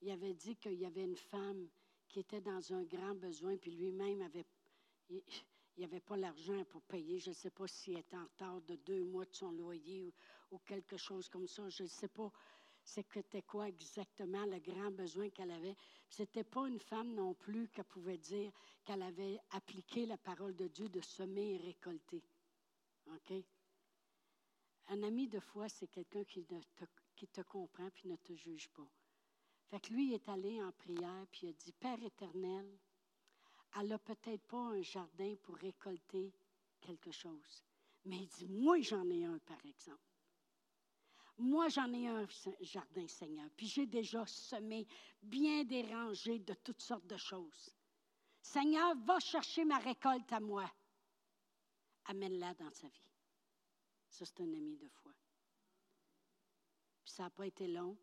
il 0.00 0.10
avait 0.10 0.34
dit 0.34 0.56
qu'il 0.56 0.74
y 0.74 0.86
avait 0.86 1.04
une 1.04 1.16
femme 1.16 1.68
qui 2.08 2.20
était 2.20 2.40
dans 2.40 2.72
un 2.72 2.82
grand 2.84 3.14
besoin, 3.14 3.56
puis 3.56 3.70
lui-même 3.72 4.22
avait, 4.22 4.46
il 5.76 5.84
avait 5.84 6.00
pas 6.00 6.16
l'argent 6.16 6.64
pour 6.64 6.82
payer. 6.82 7.18
Je 7.18 7.30
ne 7.30 7.34
sais 7.34 7.50
pas 7.50 7.66
s'il 7.66 7.98
était 7.98 8.16
en 8.16 8.24
retard 8.24 8.60
de 8.62 8.76
deux 8.76 9.04
mois 9.04 9.24
de 9.24 9.34
son 9.34 9.52
loyer 9.52 10.02
ou, 10.50 10.58
quelque 10.58 10.96
chose 10.96 11.28
comme 11.28 11.46
ça. 11.46 11.68
Je 11.68 11.82
ne 11.82 11.88
sais 11.88 12.08
pas 12.08 12.32
c'était 12.82 13.42
quoi 13.42 13.68
exactement 13.68 14.46
le 14.46 14.58
grand 14.60 14.90
besoin 14.90 15.28
qu'elle 15.28 15.50
avait. 15.50 15.76
Ce 16.08 16.22
n'était 16.22 16.44
pas 16.44 16.66
une 16.66 16.78
femme 16.78 17.12
non 17.14 17.34
plus 17.34 17.68
qui 17.68 17.82
pouvait 17.82 18.16
dire 18.16 18.50
qu'elle 18.84 19.02
avait 19.02 19.38
appliqué 19.50 20.06
la 20.06 20.16
parole 20.16 20.56
de 20.56 20.68
Dieu 20.68 20.88
de 20.88 21.00
semer 21.02 21.54
et 21.54 21.56
récolter. 21.58 22.22
OK? 23.08 23.34
Un 24.88 25.02
ami 25.02 25.28
de 25.28 25.38
foi, 25.38 25.68
c'est 25.68 25.88
quelqu'un 25.88 26.24
qui, 26.24 26.44
te, 26.44 26.84
qui 27.14 27.28
te 27.28 27.42
comprend 27.42 27.90
puis 27.90 28.08
ne 28.08 28.16
te 28.16 28.32
juge 28.34 28.70
pas. 28.70 28.88
Fait 29.70 29.80
que 29.80 29.92
lui 29.92 30.14
est 30.14 30.28
allé 30.28 30.62
en 30.62 30.72
prière 30.72 31.26
puis 31.30 31.46
il 31.46 31.50
a 31.50 31.52
dit 31.52 31.72
Père 31.72 32.02
éternel, 32.02 32.78
elle 33.78 33.88
n'a 33.88 33.98
peut-être 33.98 34.42
pas 34.44 34.56
un 34.56 34.82
jardin 34.82 35.34
pour 35.42 35.56
récolter 35.56 36.32
quelque 36.80 37.12
chose. 37.12 37.62
Mais 38.04 38.16
il 38.16 38.28
dit 38.28 38.48
Moi, 38.48 38.80
j'en 38.80 39.08
ai 39.10 39.26
un, 39.26 39.38
par 39.40 39.64
exemple. 39.66 40.00
Moi, 41.36 41.68
j'en 41.68 41.92
ai 41.92 42.08
un 42.08 42.26
jardin, 42.60 43.06
Seigneur, 43.06 43.48
puis 43.56 43.66
j'ai 43.66 43.86
déjà 43.86 44.26
semé 44.26 44.86
bien 45.22 45.64
dérangé 45.64 46.38
de 46.40 46.54
toutes 46.54 46.82
sortes 46.82 47.06
de 47.06 47.16
choses. 47.16 47.76
Seigneur, 48.40 48.96
va 49.04 49.20
chercher 49.20 49.64
ma 49.64 49.78
récolte 49.78 50.32
à 50.32 50.40
moi. 50.40 50.68
Amène-la 52.06 52.54
dans 52.54 52.70
sa 52.70 52.88
vie. 52.88 53.10
Ça, 54.08 54.24
c'est 54.24 54.40
un 54.40 54.52
ami 54.52 54.76
de 54.78 54.88
foi. 54.88 55.12
Puis 57.04 57.12
ça 57.12 57.24
n'a 57.24 57.30
pas 57.30 57.46
été 57.46 57.68
long 57.68 57.96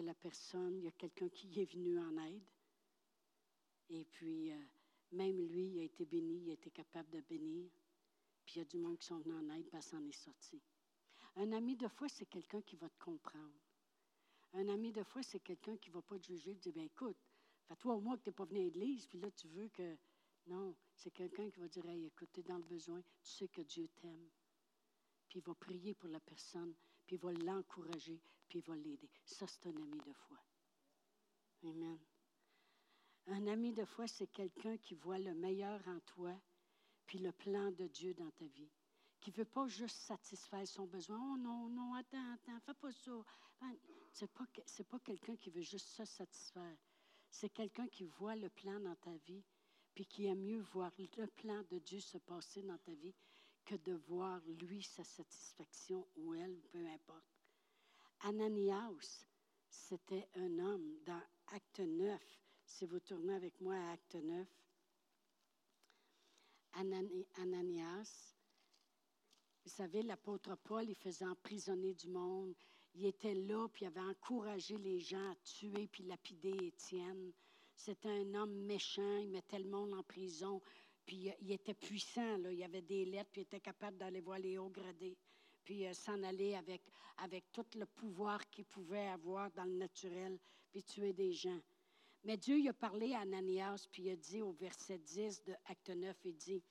la 0.00 0.14
personne, 0.14 0.78
il 0.78 0.84
y 0.84 0.88
a 0.88 0.92
quelqu'un 0.92 1.28
qui 1.28 1.60
est 1.60 1.72
venu 1.72 1.98
en 1.98 2.16
aide. 2.24 2.42
Et 3.90 4.04
puis, 4.04 4.50
euh, 4.52 4.64
même 5.12 5.40
lui, 5.40 5.68
il 5.68 5.80
a 5.80 5.82
été 5.82 6.04
béni, 6.04 6.42
il 6.42 6.50
a 6.50 6.54
été 6.54 6.70
capable 6.70 7.08
de 7.10 7.20
bénir. 7.20 7.70
Puis 8.44 8.56
il 8.56 8.58
y 8.58 8.62
a 8.62 8.64
du 8.64 8.78
monde 8.78 8.98
qui 8.98 9.06
sont 9.06 9.18
venus 9.18 9.36
en 9.36 9.50
aide, 9.54 9.68
parce 9.70 9.86
s'en 9.86 10.04
est 10.04 10.12
sorti. 10.12 10.60
Un 11.36 11.52
ami 11.52 11.76
de 11.76 11.88
foi, 11.88 12.08
c'est 12.08 12.26
quelqu'un 12.26 12.62
qui 12.62 12.76
va 12.76 12.88
te 12.88 12.98
comprendre. 12.98 13.54
Un 14.54 14.68
ami 14.68 14.92
de 14.92 15.02
foi, 15.02 15.22
c'est 15.22 15.40
quelqu'un 15.40 15.76
qui 15.76 15.90
ne 15.90 15.94
va 15.94 16.02
pas 16.02 16.18
te 16.18 16.26
juger 16.26 16.52
et 16.52 16.56
te 16.56 16.62
dire, 16.62 16.72
ben 16.72 16.84
écoute, 16.84 17.16
fais-toi 17.66 17.94
au 17.94 18.00
moins 18.00 18.16
que 18.16 18.24
tu 18.24 18.28
n'es 18.30 18.34
pas 18.34 18.44
venu 18.44 18.60
à 18.60 18.64
l'église, 18.64 19.06
puis 19.06 19.18
là, 19.18 19.30
tu 19.30 19.48
veux 19.48 19.68
que... 19.68 19.96
Non, 20.46 20.74
c'est 20.96 21.10
quelqu'un 21.10 21.50
qui 21.50 21.60
va 21.60 21.68
dire, 21.68 21.84
hey, 21.86 22.06
écoute, 22.06 22.30
tu 22.32 22.40
es 22.40 22.42
dans 22.42 22.56
le 22.56 22.64
besoin, 22.64 23.02
tu 23.02 23.30
sais 23.30 23.48
que 23.48 23.60
Dieu 23.60 23.88
t'aime. 23.96 24.30
Puis 25.28 25.40
il 25.40 25.42
va 25.42 25.54
prier 25.54 25.94
pour 25.94 26.08
la 26.08 26.20
personne, 26.20 26.74
puis 27.08 27.16
il 27.16 27.22
va 27.22 27.32
l'encourager, 27.32 28.20
puis 28.48 28.58
il 28.58 28.64
va 28.64 28.76
l'aider. 28.76 29.08
Ça, 29.24 29.46
c'est 29.46 29.66
un 29.66 29.76
ami 29.76 29.98
de 29.98 30.12
foi. 30.12 30.36
Amen. 31.64 31.98
Un 33.28 33.46
ami 33.46 33.72
de 33.72 33.84
foi, 33.86 34.06
c'est 34.06 34.28
quelqu'un 34.28 34.76
qui 34.76 34.94
voit 34.94 35.18
le 35.18 35.34
meilleur 35.34 35.80
en 35.88 35.98
toi, 36.00 36.38
puis 37.06 37.18
le 37.18 37.32
plan 37.32 37.72
de 37.72 37.86
Dieu 37.86 38.12
dans 38.12 38.30
ta 38.32 38.44
vie 38.44 38.70
qui 39.20 39.30
ne 39.30 39.36
veut 39.36 39.44
pas 39.44 39.66
juste 39.66 39.96
satisfaire 39.96 40.66
son 40.66 40.86
besoin. 40.86 41.18
Oh 41.18 41.36
non, 41.38 41.68
non, 41.68 41.94
attends, 41.94 42.32
attends, 42.34 42.60
fais 42.60 42.74
pas 42.74 42.92
ça. 42.92 43.10
Ce 44.12 44.24
n'est 44.24 44.28
pas, 44.28 44.44
pas 44.88 44.98
quelqu'un 45.00 45.36
qui 45.36 45.50
veut 45.50 45.62
juste 45.62 45.88
se 45.88 46.04
satisfaire. 46.04 46.76
C'est 47.30 47.50
quelqu'un 47.50 47.88
qui 47.88 48.04
voit 48.04 48.36
le 48.36 48.48
plan 48.48 48.78
dans 48.80 48.94
ta 48.96 49.14
vie, 49.26 49.42
puis 49.94 50.06
qui 50.06 50.26
aime 50.26 50.44
mieux 50.44 50.60
voir 50.60 50.92
le 50.98 51.26
plan 51.26 51.62
de 51.70 51.78
Dieu 51.78 52.00
se 52.00 52.18
passer 52.18 52.62
dans 52.62 52.78
ta 52.78 52.92
vie 52.92 53.14
que 53.68 53.74
de 53.74 53.92
voir 54.08 54.40
lui 54.60 54.82
sa 54.82 55.04
satisfaction 55.04 56.06
ou 56.16 56.32
elle, 56.32 56.58
peu 56.70 56.86
importe. 56.86 57.36
Ananias, 58.20 59.26
c'était 59.68 60.26
un 60.36 60.58
homme 60.58 60.96
dans 61.04 61.20
Acte 61.48 61.80
9. 61.80 62.18
Si 62.64 62.86
vous 62.86 62.98
tournez 63.00 63.34
avec 63.34 63.60
moi 63.60 63.74
à 63.74 63.92
Acte 63.92 64.14
9, 64.14 64.48
Ananias, 67.34 68.34
Vous 69.64 69.70
savez, 69.70 70.02
l'apôtre 70.02 70.56
Paul, 70.56 70.88
il 70.88 70.94
faisait 70.94 71.26
emprisonner 71.26 71.92
du 71.92 72.08
monde. 72.08 72.54
Il 72.94 73.04
était 73.04 73.34
là, 73.34 73.68
puis 73.68 73.84
il 73.84 73.88
avait 73.88 74.00
encouragé 74.00 74.78
les 74.78 74.98
gens 74.98 75.30
à 75.30 75.34
tuer 75.44 75.88
puis 75.88 76.04
lapider 76.04 76.56
Étienne. 76.68 77.34
C'était 77.74 78.08
un 78.08 78.34
homme 78.34 78.64
méchant, 78.64 79.18
il 79.18 79.28
mettait 79.28 79.58
le 79.58 79.68
monde 79.68 79.92
en 79.92 80.02
prison, 80.02 80.62
puis 81.08 81.32
il 81.40 81.52
était 81.52 81.72
puissant, 81.72 82.36
là. 82.36 82.52
il 82.52 82.62
avait 82.62 82.82
des 82.82 83.06
lettres, 83.06 83.30
puis 83.32 83.40
il 83.40 83.44
était 83.44 83.60
capable 83.60 83.96
d'aller 83.96 84.20
voir 84.20 84.38
les 84.38 84.58
hauts 84.58 84.68
gradés, 84.68 85.16
puis 85.64 85.86
euh, 85.86 85.94
s'en 85.94 86.22
aller 86.22 86.54
avec, 86.54 86.82
avec 87.16 87.50
tout 87.50 87.64
le 87.76 87.86
pouvoir 87.86 88.46
qu'il 88.50 88.66
pouvait 88.66 89.06
avoir 89.06 89.50
dans 89.52 89.64
le 89.64 89.72
naturel, 89.72 90.38
puis 90.70 90.82
tuer 90.82 91.14
des 91.14 91.32
gens. 91.32 91.60
Mais 92.24 92.36
Dieu 92.36 92.58
il 92.58 92.68
a 92.68 92.74
parlé 92.74 93.14
à 93.14 93.20
Ananias, 93.20 93.86
puis 93.90 94.02
il 94.02 94.10
a 94.10 94.16
dit 94.16 94.42
au 94.42 94.52
verset 94.52 94.98
10 94.98 95.44
de 95.44 95.54
Acte 95.64 95.88
9, 95.88 96.14
il 96.26 96.36
dit, 96.36 96.62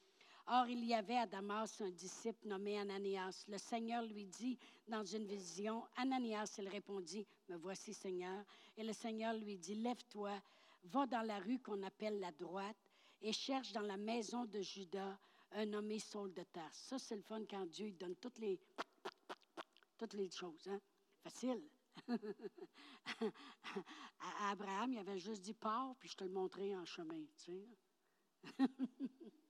Or, 0.46 0.68
il 0.70 0.86
y 0.86 0.94
avait 0.94 1.18
à 1.18 1.26
Damas 1.26 1.82
un 1.82 1.90
disciple 1.90 2.48
nommé 2.48 2.78
Ananias. 2.78 3.44
Le 3.48 3.58
Seigneur 3.58 4.04
lui 4.04 4.28
dit 4.28 4.60
dans 4.88 5.04
une 5.04 5.26
vision, 5.26 5.84
Ananias, 5.96 6.58
il 6.60 6.70
répondit, 6.70 7.26
Me 7.50 7.58
voici, 7.58 7.92
Seigneur. 7.92 8.46
Et 8.78 8.84
le 8.84 8.94
Seigneur 8.94 9.34
lui 9.34 9.58
dit, 9.58 9.76
Lève-toi, 9.76 10.40
va 10.84 11.08
dans 11.08 11.24
la 11.24 11.40
rue 11.40 11.60
qu'on 11.60 11.82
appelle 11.84 12.20
la 12.20 12.32
droite 12.32 12.78
et 13.22 13.34
cherche 13.34 13.72
dans 13.72 13.82
la 13.82 13.98
maison 13.98 14.46
de 14.46 14.62
Judas 14.62 15.18
un 15.52 15.66
nommé 15.66 16.00
Saul 16.00 16.34
de 16.34 16.44
Tarse. 16.44 16.78
Ça, 16.78 17.00
c'est 17.00 17.16
le 17.16 17.22
fun 17.22 17.44
quand 17.50 17.66
Dieu 17.66 17.92
donne 17.92 18.16
toutes 18.16 18.40
les, 18.40 18.60
toutes 19.98 20.14
les 20.14 20.30
choses. 20.30 20.68
Hein? 20.68 20.80
Facile. 21.24 21.64
à 24.20 24.50
Abraham, 24.52 24.94
il 24.94 25.00
avait 25.00 25.20
juste 25.20 25.42
dit 25.42 25.54
pars, 25.54 25.96
puis 25.98 26.10
je 26.10 26.16
te 26.16 26.24
le 26.24 26.30
montrais 26.32 26.76
en 26.76 26.86
chemin. 26.86 27.24
Tu 27.38 27.52
sais. 27.52 27.68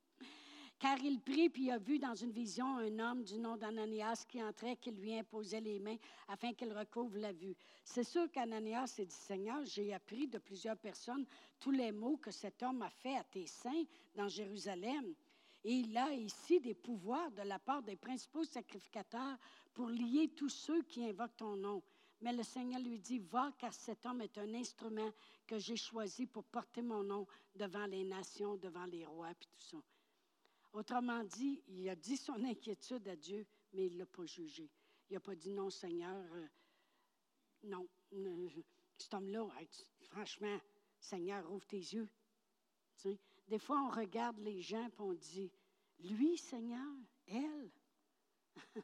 Car 0.79 0.99
il 0.99 1.19
prit, 1.19 1.49
puis 1.49 1.63
il 1.63 1.71
a 1.71 1.79
vu 1.79 1.97
dans 1.97 2.13
une 2.13 2.31
vision 2.31 2.77
un 2.77 2.99
homme 2.99 3.23
du 3.23 3.39
nom 3.39 3.57
d'Ananias 3.57 4.25
qui 4.27 4.43
entrait, 4.43 4.75
qui 4.75 4.91
lui 4.91 5.17
imposait 5.17 5.59
les 5.59 5.79
mains 5.79 5.97
afin 6.27 6.53
qu'il 6.53 6.71
recouvre 6.71 7.17
la 7.17 7.33
vue. 7.33 7.55
C'est 7.83 8.03
sûr 8.03 8.29
qu'Ananias 8.31 8.87
s'est 8.87 9.07
dit, 9.07 9.15
Seigneur, 9.15 9.65
j'ai 9.65 9.91
appris 9.91 10.27
de 10.27 10.37
plusieurs 10.37 10.77
personnes 10.77 11.25
tous 11.59 11.71
les 11.71 11.91
mots 11.91 12.17
que 12.17 12.29
cet 12.29 12.61
homme 12.61 12.83
a 12.83 12.91
fait 12.91 13.15
à 13.17 13.23
tes 13.23 13.47
saints 13.47 13.85
dans 14.13 14.27
Jérusalem. 14.27 15.15
Et 15.63 15.73
il 15.73 15.97
a 15.97 16.13
ici 16.13 16.59
des 16.59 16.75
pouvoirs 16.75 17.31
de 17.31 17.41
la 17.41 17.57
part 17.57 17.81
des 17.81 17.95
principaux 17.95 18.43
sacrificateurs 18.43 19.37
pour 19.73 19.89
lier 19.89 20.29
tous 20.35 20.49
ceux 20.49 20.83
qui 20.83 21.03
invoquent 21.03 21.37
ton 21.37 21.55
nom. 21.55 21.81
Mais 22.21 22.33
le 22.33 22.43
Seigneur 22.43 22.81
lui 22.81 22.99
dit, 22.99 23.17
va, 23.17 23.51
car 23.57 23.73
cet 23.73 24.05
homme 24.05 24.21
est 24.21 24.37
un 24.37 24.53
instrument 24.53 25.09
que 25.47 25.57
j'ai 25.57 25.75
choisi 25.75 26.27
pour 26.27 26.43
porter 26.43 26.83
mon 26.83 27.01
nom 27.03 27.25
devant 27.55 27.87
les 27.87 28.03
nations, 28.03 28.57
devant 28.57 28.85
les 28.85 29.05
rois, 29.05 29.33
puis 29.39 29.49
tout 29.51 29.59
ça. 29.59 29.77
Autrement 30.73 31.23
dit, 31.23 31.63
il 31.67 31.89
a 31.89 31.95
dit 31.95 32.17
son 32.17 32.43
inquiétude 32.43 33.07
à 33.07 33.15
Dieu, 33.15 33.45
mais 33.73 33.87
il 33.87 33.93
ne 33.93 33.99
l'a 33.99 34.05
pas 34.05 34.25
jugé. 34.25 34.69
Il 35.09 35.13
n'a 35.13 35.19
pas 35.19 35.35
dit 35.35 35.51
non, 35.51 35.69
Seigneur, 35.69 36.23
euh, 36.33 36.47
non, 37.63 37.87
cet 38.97 39.13
homme-là, 39.13 39.47
franchement, 40.01 40.59
Seigneur, 40.99 41.49
ouvre 41.51 41.65
tes 41.65 41.77
yeux. 41.77 42.09
des 43.47 43.59
fois, 43.59 43.81
on 43.81 43.89
regarde 43.89 44.39
les 44.39 44.61
gens 44.61 44.85
et 44.87 44.93
on 44.99 45.13
dit, 45.13 45.51
lui, 45.99 46.37
Seigneur, 46.37 46.85
elle, 47.27 47.71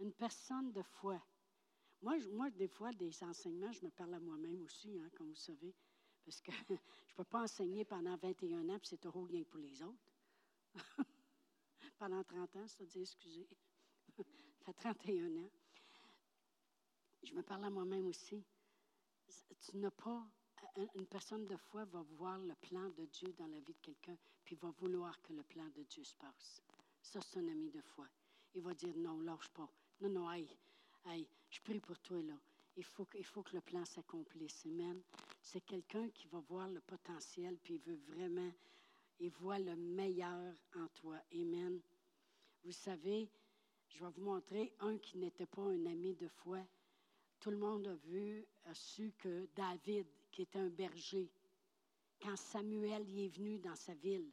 une 0.00 0.12
personne 0.12 0.72
de 0.72 0.82
foi. 0.82 1.22
Moi, 2.02 2.18
moi, 2.32 2.50
des 2.50 2.68
fois, 2.68 2.92
des 2.92 3.22
enseignements, 3.24 3.72
je 3.72 3.84
me 3.84 3.90
parle 3.90 4.14
à 4.14 4.20
moi-même 4.20 4.60
aussi, 4.62 4.98
hein, 4.98 5.08
comme 5.16 5.28
vous 5.28 5.34
savez, 5.34 5.74
parce 6.24 6.40
que 6.40 6.52
je 6.68 6.72
ne 6.74 7.16
peux 7.16 7.24
pas 7.24 7.42
enseigner 7.42 7.84
pendant 7.84 8.16
21 8.16 8.68
ans, 8.68 8.78
puis 8.78 8.88
c'est 8.88 9.00
trop 9.00 9.22
rien 9.22 9.42
pour 9.44 9.58
les 9.58 9.82
autres. 9.82 10.15
Pendant 11.98 12.22
30 12.24 12.56
ans, 12.56 12.66
c'est-à-dire, 12.66 13.02
excusez. 13.02 13.48
Ça 14.16 14.22
fait 14.64 14.72
31 14.74 15.36
ans. 15.36 15.50
Je 17.22 17.34
me 17.34 17.42
parle 17.42 17.64
à 17.64 17.70
moi-même 17.70 18.06
aussi. 18.06 18.44
Tu 19.60 19.76
n'as 19.76 19.90
pas. 19.90 20.26
Une 20.94 21.06
personne 21.06 21.46
de 21.46 21.56
foi 21.56 21.84
va 21.86 22.02
voir 22.02 22.38
le 22.38 22.54
plan 22.54 22.90
de 22.90 23.04
Dieu 23.06 23.32
dans 23.38 23.46
la 23.46 23.60
vie 23.60 23.72
de 23.72 23.80
quelqu'un, 23.80 24.16
puis 24.44 24.56
va 24.56 24.70
vouloir 24.72 25.20
que 25.22 25.32
le 25.32 25.42
plan 25.42 25.66
de 25.74 25.82
Dieu 25.84 26.04
se 26.04 26.14
passe. 26.16 26.62
Ça, 27.02 27.20
c'est 27.20 27.38
un 27.38 27.48
ami 27.48 27.70
de 27.70 27.80
foi. 27.80 28.06
Il 28.54 28.62
va 28.62 28.74
dire 28.74 28.94
non, 28.96 29.20
lâche 29.20 29.48
pas. 29.48 29.68
Non, 30.00 30.10
non, 30.10 30.28
aïe, 30.28 30.54
aïe, 31.06 31.26
je 31.48 31.60
prie 31.60 31.80
pour 31.80 31.98
toi 32.00 32.22
là. 32.22 32.34
Il 32.76 32.84
faut, 32.84 33.06
il 33.14 33.24
faut 33.24 33.42
que 33.42 33.54
le 33.54 33.62
plan 33.62 33.84
s'accomplisse. 33.86 34.66
Amen. 34.66 35.02
C'est 35.40 35.62
quelqu'un 35.62 36.10
qui 36.10 36.26
va 36.28 36.40
voir 36.40 36.68
le 36.68 36.80
potentiel, 36.80 37.56
puis 37.58 37.74
il 37.74 37.80
veut 37.80 38.00
vraiment 38.14 38.52
et 39.20 39.28
voit 39.28 39.58
le 39.58 39.76
meilleur 39.76 40.54
en 40.74 40.86
toi. 40.88 41.18
Amen. 41.32 41.80
Vous 42.64 42.72
savez, 42.72 43.28
je 43.88 44.04
vais 44.04 44.10
vous 44.10 44.22
montrer 44.22 44.72
un 44.80 44.98
qui 44.98 45.18
n'était 45.18 45.46
pas 45.46 45.62
un 45.62 45.86
ami 45.86 46.14
de 46.14 46.28
foi. 46.28 46.58
Tout 47.40 47.50
le 47.50 47.58
monde 47.58 47.86
a 47.86 47.94
vu, 47.94 48.46
a 48.64 48.74
su 48.74 49.12
que 49.18 49.48
David, 49.54 50.06
qui 50.30 50.42
était 50.42 50.58
un 50.58 50.68
berger, 50.68 51.30
quand 52.20 52.36
Samuel 52.36 53.08
y 53.08 53.26
est 53.26 53.28
venu 53.28 53.58
dans 53.58 53.76
sa 53.76 53.94
ville, 53.94 54.30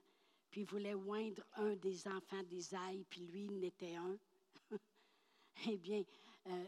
puis 0.49 0.63
voulait 0.63 0.93
oindre 0.93 1.43
un 1.55 1.75
des 1.75 2.07
enfants 2.07 2.43
d'Isaïe, 2.43 3.05
puis 3.09 3.21
lui, 3.21 3.49
n'était 3.49 3.95
un. 3.95 4.17
eh 5.67 5.77
bien, 5.77 6.03
euh, 6.47 6.65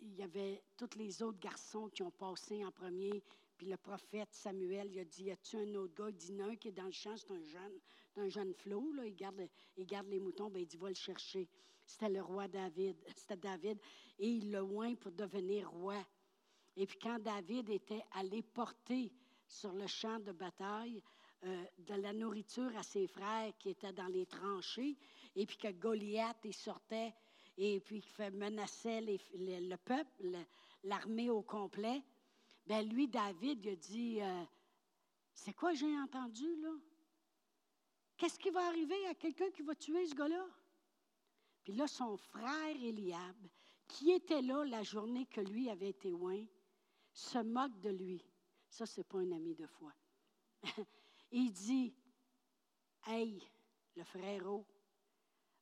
il 0.00 0.14
y 0.14 0.22
avait 0.22 0.62
tous 0.76 0.96
les 0.96 1.22
autres 1.22 1.38
garçons 1.38 1.88
qui 1.88 2.02
ont 2.02 2.10
passé 2.10 2.64
en 2.64 2.70
premier, 2.70 3.22
le 3.64 3.76
prophète 3.76 4.32
Samuel, 4.32 4.90
il 4.92 4.98
a 4.98 5.04
dit, 5.04 5.24
y 5.24 5.30
a-tu 5.30 5.56
un 5.56 5.74
autre 5.74 5.94
gars? 5.94 6.10
Il 6.10 6.16
dit, 6.16 6.32
non, 6.32 6.54
qui 6.56 6.68
est 6.68 6.72
dans 6.72 6.84
le 6.84 6.92
champ, 6.92 7.16
c'est 7.16 7.30
un 7.30 7.42
jeune, 7.42 7.80
un 8.16 8.28
jeune 8.28 8.54
flot, 8.54 8.92
là, 8.92 9.06
il 9.06 9.14
garde, 9.14 9.48
il 9.76 9.86
garde 9.86 10.08
les 10.08 10.20
moutons, 10.20 10.50
ben, 10.50 10.60
il 10.60 10.66
dit, 10.66 10.76
va 10.76 10.88
le 10.88 10.94
chercher. 10.94 11.48
C'était 11.86 12.08
le 12.08 12.22
roi 12.22 12.48
David, 12.48 12.96
c'était 13.16 13.36
David, 13.36 13.78
et 14.18 14.28
il 14.28 14.50
le 14.50 14.62
oint 14.62 14.94
pour 14.94 15.12
devenir 15.12 15.70
roi. 15.70 16.02
Et 16.76 16.86
puis 16.86 16.98
quand 16.98 17.18
David 17.18 17.70
était 17.70 18.02
allé 18.12 18.42
porter 18.42 19.12
sur 19.46 19.72
le 19.72 19.86
champ 19.86 20.18
de 20.18 20.32
bataille 20.32 21.02
euh, 21.44 21.64
de 21.78 21.94
la 21.94 22.12
nourriture 22.12 22.76
à 22.76 22.82
ses 22.82 23.06
frères 23.06 23.52
qui 23.58 23.70
étaient 23.70 23.92
dans 23.92 24.06
les 24.06 24.26
tranchées, 24.26 24.96
et 25.36 25.46
puis 25.46 25.56
que 25.56 25.70
Goliath, 25.70 26.38
il 26.44 26.54
sortait, 26.54 27.14
et 27.56 27.80
puis 27.80 28.00
qu'il 28.00 28.30
menaçait 28.32 29.00
le 29.02 29.76
peuple, 29.76 30.38
l'armée 30.82 31.30
au 31.30 31.42
complet, 31.42 32.02
ben 32.66 32.88
lui, 32.88 33.08
David, 33.08 33.64
il 33.64 33.70
a 33.70 33.76
dit, 33.76 34.20
euh, 34.20 34.44
c'est 35.32 35.52
quoi 35.52 35.74
j'ai 35.74 35.98
entendu 35.98 36.56
là? 36.60 36.72
Qu'est-ce 38.16 38.38
qui 38.38 38.50
va 38.50 38.66
arriver 38.66 39.06
à 39.08 39.14
quelqu'un 39.14 39.50
qui 39.50 39.62
va 39.62 39.74
tuer 39.74 40.06
ce 40.06 40.14
gars-là? 40.14 40.46
Puis 41.64 41.74
là, 41.74 41.86
son 41.86 42.16
frère 42.16 42.76
Eliab, 42.76 43.36
qui 43.86 44.12
était 44.12 44.42
là 44.42 44.64
la 44.64 44.82
journée 44.82 45.26
que 45.26 45.40
lui 45.40 45.68
avait 45.68 45.90
été 45.90 46.10
loin, 46.10 46.44
se 47.12 47.38
moque 47.38 47.78
de 47.80 47.90
lui. 47.90 48.24
Ça, 48.68 48.86
c'est 48.86 49.04
pas 49.04 49.18
un 49.18 49.32
ami 49.32 49.54
de 49.54 49.66
foi. 49.66 49.92
il 51.32 51.52
dit, 51.52 51.94
Hey, 53.06 53.42
le 53.96 54.04
frérot, 54.04 54.66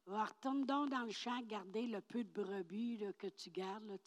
retourne 0.06 0.64
donc 0.64 0.90
dans 0.90 1.04
le 1.04 1.10
champ, 1.10 1.40
garder 1.42 1.86
le 1.86 2.00
peu 2.00 2.22
de 2.24 2.30
brebis 2.30 3.04
que 3.18 3.26
tu 3.26 3.50
gardes. 3.50 3.84
Là, 3.84 3.98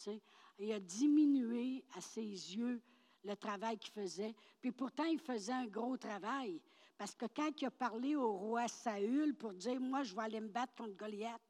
il 0.58 0.72
a 0.72 0.80
diminué 0.80 1.84
à 1.96 2.00
ses 2.00 2.22
yeux 2.22 2.80
le 3.24 3.36
travail 3.36 3.78
qu'il 3.78 3.92
faisait. 3.92 4.34
Puis 4.60 4.72
pourtant, 4.72 5.04
il 5.04 5.18
faisait 5.18 5.52
un 5.52 5.66
gros 5.66 5.96
travail. 5.96 6.60
Parce 6.96 7.14
que 7.14 7.26
quand 7.26 7.50
il 7.60 7.66
a 7.66 7.70
parlé 7.70 8.16
au 8.16 8.32
roi 8.32 8.68
Saül 8.68 9.34
pour 9.34 9.52
dire, 9.52 9.80
moi, 9.80 10.02
je 10.02 10.14
vais 10.14 10.22
aller 10.22 10.40
me 10.40 10.48
battre 10.48 10.74
contre 10.74 10.96
Goliath, 10.96 11.40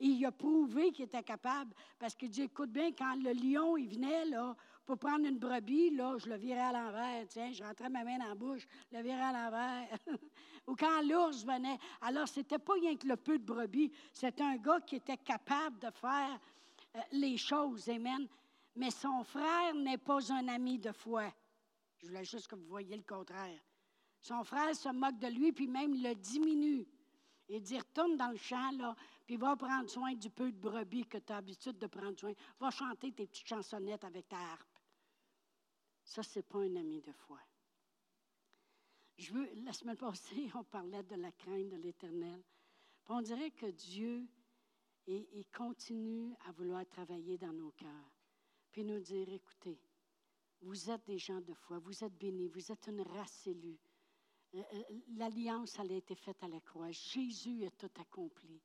il 0.00 0.24
a 0.26 0.32
prouvé 0.32 0.90
qu'il 0.90 1.04
était 1.04 1.22
capable. 1.22 1.72
Parce 1.98 2.14
qu'il 2.16 2.30
dit, 2.30 2.42
écoute 2.42 2.70
bien, 2.70 2.90
quand 2.92 3.14
le 3.14 3.32
lion, 3.32 3.76
il 3.76 3.88
venait, 3.88 4.24
pour 4.84 4.98
prendre 4.98 5.26
une 5.26 5.38
brebis, 5.38 5.90
là, 5.90 6.16
je 6.18 6.28
le 6.28 6.36
virais 6.36 6.60
à 6.60 6.72
l'envers. 6.72 7.24
Tiens, 7.28 7.52
je 7.52 7.62
rentrais 7.62 7.88
ma 7.88 8.02
main 8.02 8.18
dans 8.18 8.28
la 8.28 8.34
bouche, 8.34 8.66
je 8.90 8.96
le 8.96 9.02
virais 9.04 9.22
à 9.22 9.32
l'envers. 9.32 9.98
Ou 10.66 10.74
quand 10.74 11.02
l'ours 11.02 11.44
venait. 11.44 11.78
Alors, 12.00 12.26
c'était 12.26 12.58
pas 12.58 12.72
rien 12.74 12.96
que 12.96 13.06
le 13.06 13.16
peu 13.16 13.38
de 13.38 13.44
brebis. 13.44 13.92
C'était 14.12 14.42
un 14.42 14.56
gars 14.56 14.80
qui 14.80 14.96
était 14.96 15.16
capable 15.16 15.78
de 15.78 15.90
faire 15.92 16.40
les 17.12 17.36
choses. 17.36 17.88
Amen. 17.88 18.28
Mais 18.74 18.90
son 18.90 19.22
frère 19.24 19.74
n'est 19.74 19.98
pas 19.98 20.32
un 20.32 20.48
ami 20.48 20.78
de 20.78 20.92
foi. 20.92 21.32
Je 21.98 22.06
voulais 22.06 22.24
juste 22.24 22.48
que 22.48 22.54
vous 22.54 22.66
voyiez 22.66 22.96
le 22.96 23.02
contraire. 23.02 23.60
Son 24.18 24.44
frère 24.44 24.74
se 24.74 24.88
moque 24.88 25.18
de 25.18 25.28
lui, 25.28 25.52
puis 25.52 25.66
même 25.66 25.94
le 25.94 26.14
diminue. 26.14 26.86
Il 27.48 27.60
dit 27.60 27.78
Retourne 27.78 28.16
dans 28.16 28.30
le 28.30 28.36
champ, 28.36 28.70
là, 28.72 28.96
puis 29.26 29.36
va 29.36 29.56
prendre 29.56 29.90
soin 29.90 30.14
du 30.14 30.30
peu 30.30 30.50
de 30.50 30.58
brebis 30.58 31.06
que 31.06 31.18
tu 31.18 31.32
as 31.32 31.36
l'habitude 31.36 31.78
de 31.78 31.86
prendre 31.86 32.18
soin. 32.18 32.32
Va 32.58 32.70
chanter 32.70 33.12
tes 33.12 33.26
petites 33.26 33.46
chansonnettes 33.46 34.04
avec 34.04 34.28
ta 34.28 34.38
harpe. 34.38 34.78
Ça, 36.04 36.22
ce 36.22 36.38
n'est 36.38 36.44
pas 36.44 36.60
un 36.60 36.76
ami 36.76 37.00
de 37.00 37.12
foi. 37.12 37.38
Je 39.18 39.32
veux, 39.32 39.50
la 39.64 39.72
semaine 39.72 39.96
passée, 39.96 40.50
on 40.54 40.64
parlait 40.64 41.02
de 41.02 41.16
la 41.16 41.30
crainte 41.32 41.68
de 41.68 41.76
l'Éternel. 41.76 42.42
On 43.08 43.20
dirait 43.20 43.50
que 43.50 43.66
Dieu 43.66 44.26
il 45.06 45.44
continue 45.54 46.34
à 46.46 46.52
vouloir 46.52 46.86
travailler 46.86 47.38
dans 47.38 47.52
nos 47.52 47.70
cœurs, 47.72 48.10
puis 48.70 48.84
nous 48.84 49.00
dire, 49.00 49.28
écoutez, 49.28 49.78
vous 50.62 50.90
êtes 50.90 51.04
des 51.06 51.18
gens 51.18 51.40
de 51.40 51.54
foi, 51.54 51.78
vous 51.78 52.04
êtes 52.04 52.16
bénis, 52.16 52.48
vous 52.48 52.70
êtes 52.70 52.86
une 52.86 53.02
race 53.02 53.46
élue. 53.46 53.78
Euh, 54.54 54.62
euh, 54.74 54.82
l'alliance, 55.16 55.76
elle 55.78 55.92
a 55.92 55.96
été 55.96 56.14
faite 56.14 56.42
à 56.42 56.48
la 56.48 56.60
croix. 56.60 56.90
Jésus 56.90 57.64
a 57.64 57.70
tout 57.70 57.90
accompli. 58.00 58.60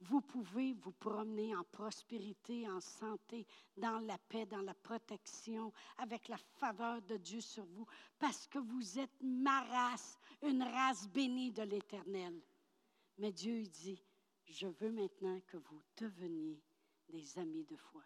vous 0.00 0.20
pouvez 0.20 0.74
vous 0.74 0.92
promener 0.92 1.56
en 1.56 1.64
prospérité, 1.64 2.68
en 2.68 2.80
santé, 2.80 3.46
dans 3.76 4.00
la 4.00 4.18
paix, 4.18 4.44
dans 4.44 4.60
la 4.60 4.74
protection, 4.74 5.72
avec 5.96 6.28
la 6.28 6.36
faveur 6.36 7.00
de 7.02 7.16
Dieu 7.16 7.40
sur 7.40 7.64
vous, 7.64 7.86
parce 8.18 8.46
que 8.48 8.58
vous 8.58 8.98
êtes 8.98 9.22
ma 9.22 9.62
race, 9.62 10.18
une 10.42 10.62
race 10.62 11.08
bénie 11.08 11.52
de 11.52 11.62
l'Éternel. 11.62 12.38
Mais 13.16 13.32
Dieu 13.32 13.62
dit, 13.62 14.02
je 14.46 14.66
veux 14.66 14.90
maintenant 14.90 15.40
que 15.46 15.56
vous 15.56 15.82
deveniez 15.96 16.62
des 17.08 17.38
amis 17.38 17.64
de 17.64 17.76
foi. 17.76 18.04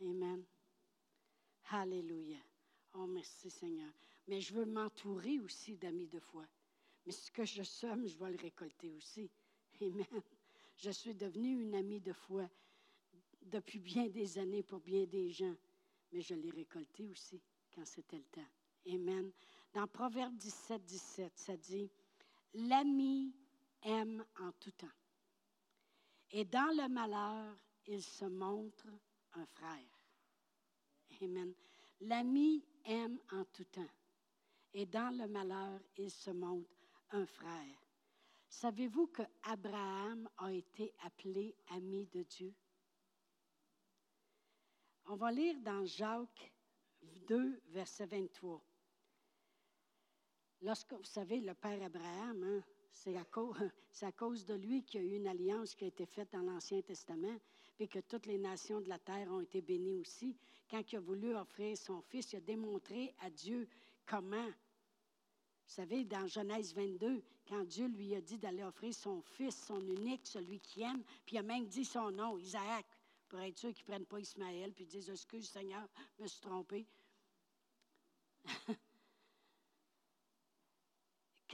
Amen. 0.00 0.44
Alléluia. 1.70 2.38
Oh, 2.94 3.06
merci 3.06 3.50
Seigneur. 3.50 3.92
Mais 4.26 4.40
je 4.40 4.54
veux 4.54 4.64
m'entourer 4.64 5.38
aussi 5.40 5.76
d'amis 5.76 6.06
de 6.06 6.20
foi. 6.20 6.46
Mais 7.04 7.12
ce 7.12 7.30
que 7.30 7.44
je 7.44 7.62
somme, 7.62 8.06
je 8.06 8.16
vais 8.18 8.30
le 8.30 8.38
récolter 8.38 8.90
aussi. 8.92 9.30
Amen. 9.80 10.22
Je 10.76 10.90
suis 10.90 11.14
devenue 11.14 11.62
une 11.62 11.74
amie 11.74 12.00
de 12.00 12.12
foi 12.12 12.48
depuis 13.42 13.78
bien 13.80 14.08
des 14.08 14.38
années 14.38 14.62
pour 14.62 14.80
bien 14.80 15.04
des 15.06 15.30
gens, 15.30 15.56
mais 16.12 16.20
je 16.20 16.34
l'ai 16.34 16.50
récolté 16.50 17.08
aussi 17.08 17.40
quand 17.74 17.84
c'était 17.84 18.18
le 18.18 18.24
temps. 18.24 18.48
Amen. 18.86 19.32
Dans 19.72 19.86
Proverbe 19.86 20.36
17, 20.36 20.84
17, 20.84 21.32
ça 21.36 21.56
dit, 21.56 21.90
L'ami 22.54 23.34
aime 23.82 24.24
en 24.40 24.52
tout 24.52 24.72
temps. 24.72 24.86
Et 26.30 26.44
dans 26.44 26.74
le 26.76 26.88
malheur, 26.88 27.56
il 27.86 28.02
se 28.02 28.24
montre 28.24 28.86
un 29.34 29.46
frère. 29.46 29.98
Amen. 31.22 31.54
L'ami 32.00 32.64
aime 32.84 33.18
en 33.32 33.44
tout 33.46 33.64
temps. 33.64 33.90
Et 34.74 34.86
dans 34.86 35.16
le 35.16 35.26
malheur, 35.26 35.80
il 35.96 36.10
se 36.10 36.30
montre 36.30 36.70
un 37.10 37.26
frère. 37.26 37.78
Savez-vous 38.48 39.08
que 39.08 39.22
Abraham 39.42 40.28
a 40.38 40.52
été 40.52 40.94
appelé 41.00 41.56
ami 41.68 42.06
de 42.06 42.22
Dieu? 42.22 42.54
On 45.06 45.16
va 45.16 45.30
lire 45.32 45.58
dans 45.60 45.84
Jacques 45.84 46.52
2, 47.26 47.62
verset 47.68 48.06
23. 48.06 48.62
Lorsque, 50.62 50.92
vous 50.92 51.04
savez, 51.04 51.40
le 51.40 51.54
Père 51.54 51.82
Abraham, 51.82 52.42
hein, 52.42 52.62
c'est 52.92 53.16
à, 53.16 54.12
cause 54.12 54.44
de 54.44 54.54
lui 54.54 54.82
qu'il 54.82 55.02
y 55.02 55.04
a 55.04 55.06
eu 55.06 55.16
une 55.16 55.28
alliance 55.28 55.74
qui 55.74 55.84
a 55.84 55.88
été 55.88 56.04
faite 56.04 56.32
dans 56.32 56.42
l'Ancien 56.42 56.82
Testament, 56.82 57.38
puis 57.76 57.88
que 57.88 58.00
toutes 58.00 58.26
les 58.26 58.38
nations 58.38 58.80
de 58.80 58.88
la 58.88 58.98
terre 58.98 59.30
ont 59.30 59.40
été 59.40 59.60
bénies 59.60 60.00
aussi. 60.00 60.36
Quand 60.68 60.92
il 60.92 60.96
a 60.96 61.00
voulu 61.00 61.34
offrir 61.34 61.76
son 61.76 62.00
fils, 62.02 62.32
il 62.32 62.36
a 62.36 62.40
démontré 62.40 63.14
à 63.20 63.30
Dieu 63.30 63.68
comment. 64.04 64.46
Vous 64.46 65.74
savez, 65.74 66.04
dans 66.04 66.26
Genèse 66.26 66.74
22, 66.74 67.22
quand 67.48 67.64
Dieu 67.64 67.86
lui 67.86 68.14
a 68.14 68.20
dit 68.20 68.38
d'aller 68.38 68.64
offrir 68.64 68.92
son 68.92 69.22
fils, 69.22 69.56
son 69.64 69.80
unique, 69.80 70.26
celui 70.26 70.58
qui 70.58 70.82
aime, 70.82 71.02
puis 71.24 71.36
il 71.36 71.38
a 71.38 71.42
même 71.42 71.66
dit 71.66 71.84
son 71.84 72.10
nom, 72.10 72.36
Isaac, 72.36 72.84
pour 73.28 73.38
être 73.40 73.58
sûr 73.58 73.72
qu'ils 73.72 73.84
ne 73.84 73.90
prennent 73.92 74.06
pas 74.06 74.18
Ismaël, 74.18 74.72
puis 74.72 74.84
ils 74.84 74.88
disent 74.88 75.10
Excuse 75.10 75.48
Seigneur, 75.48 75.86
je 76.16 76.22
me 76.22 76.28
suis 76.28 76.40
trompé. 76.40 76.86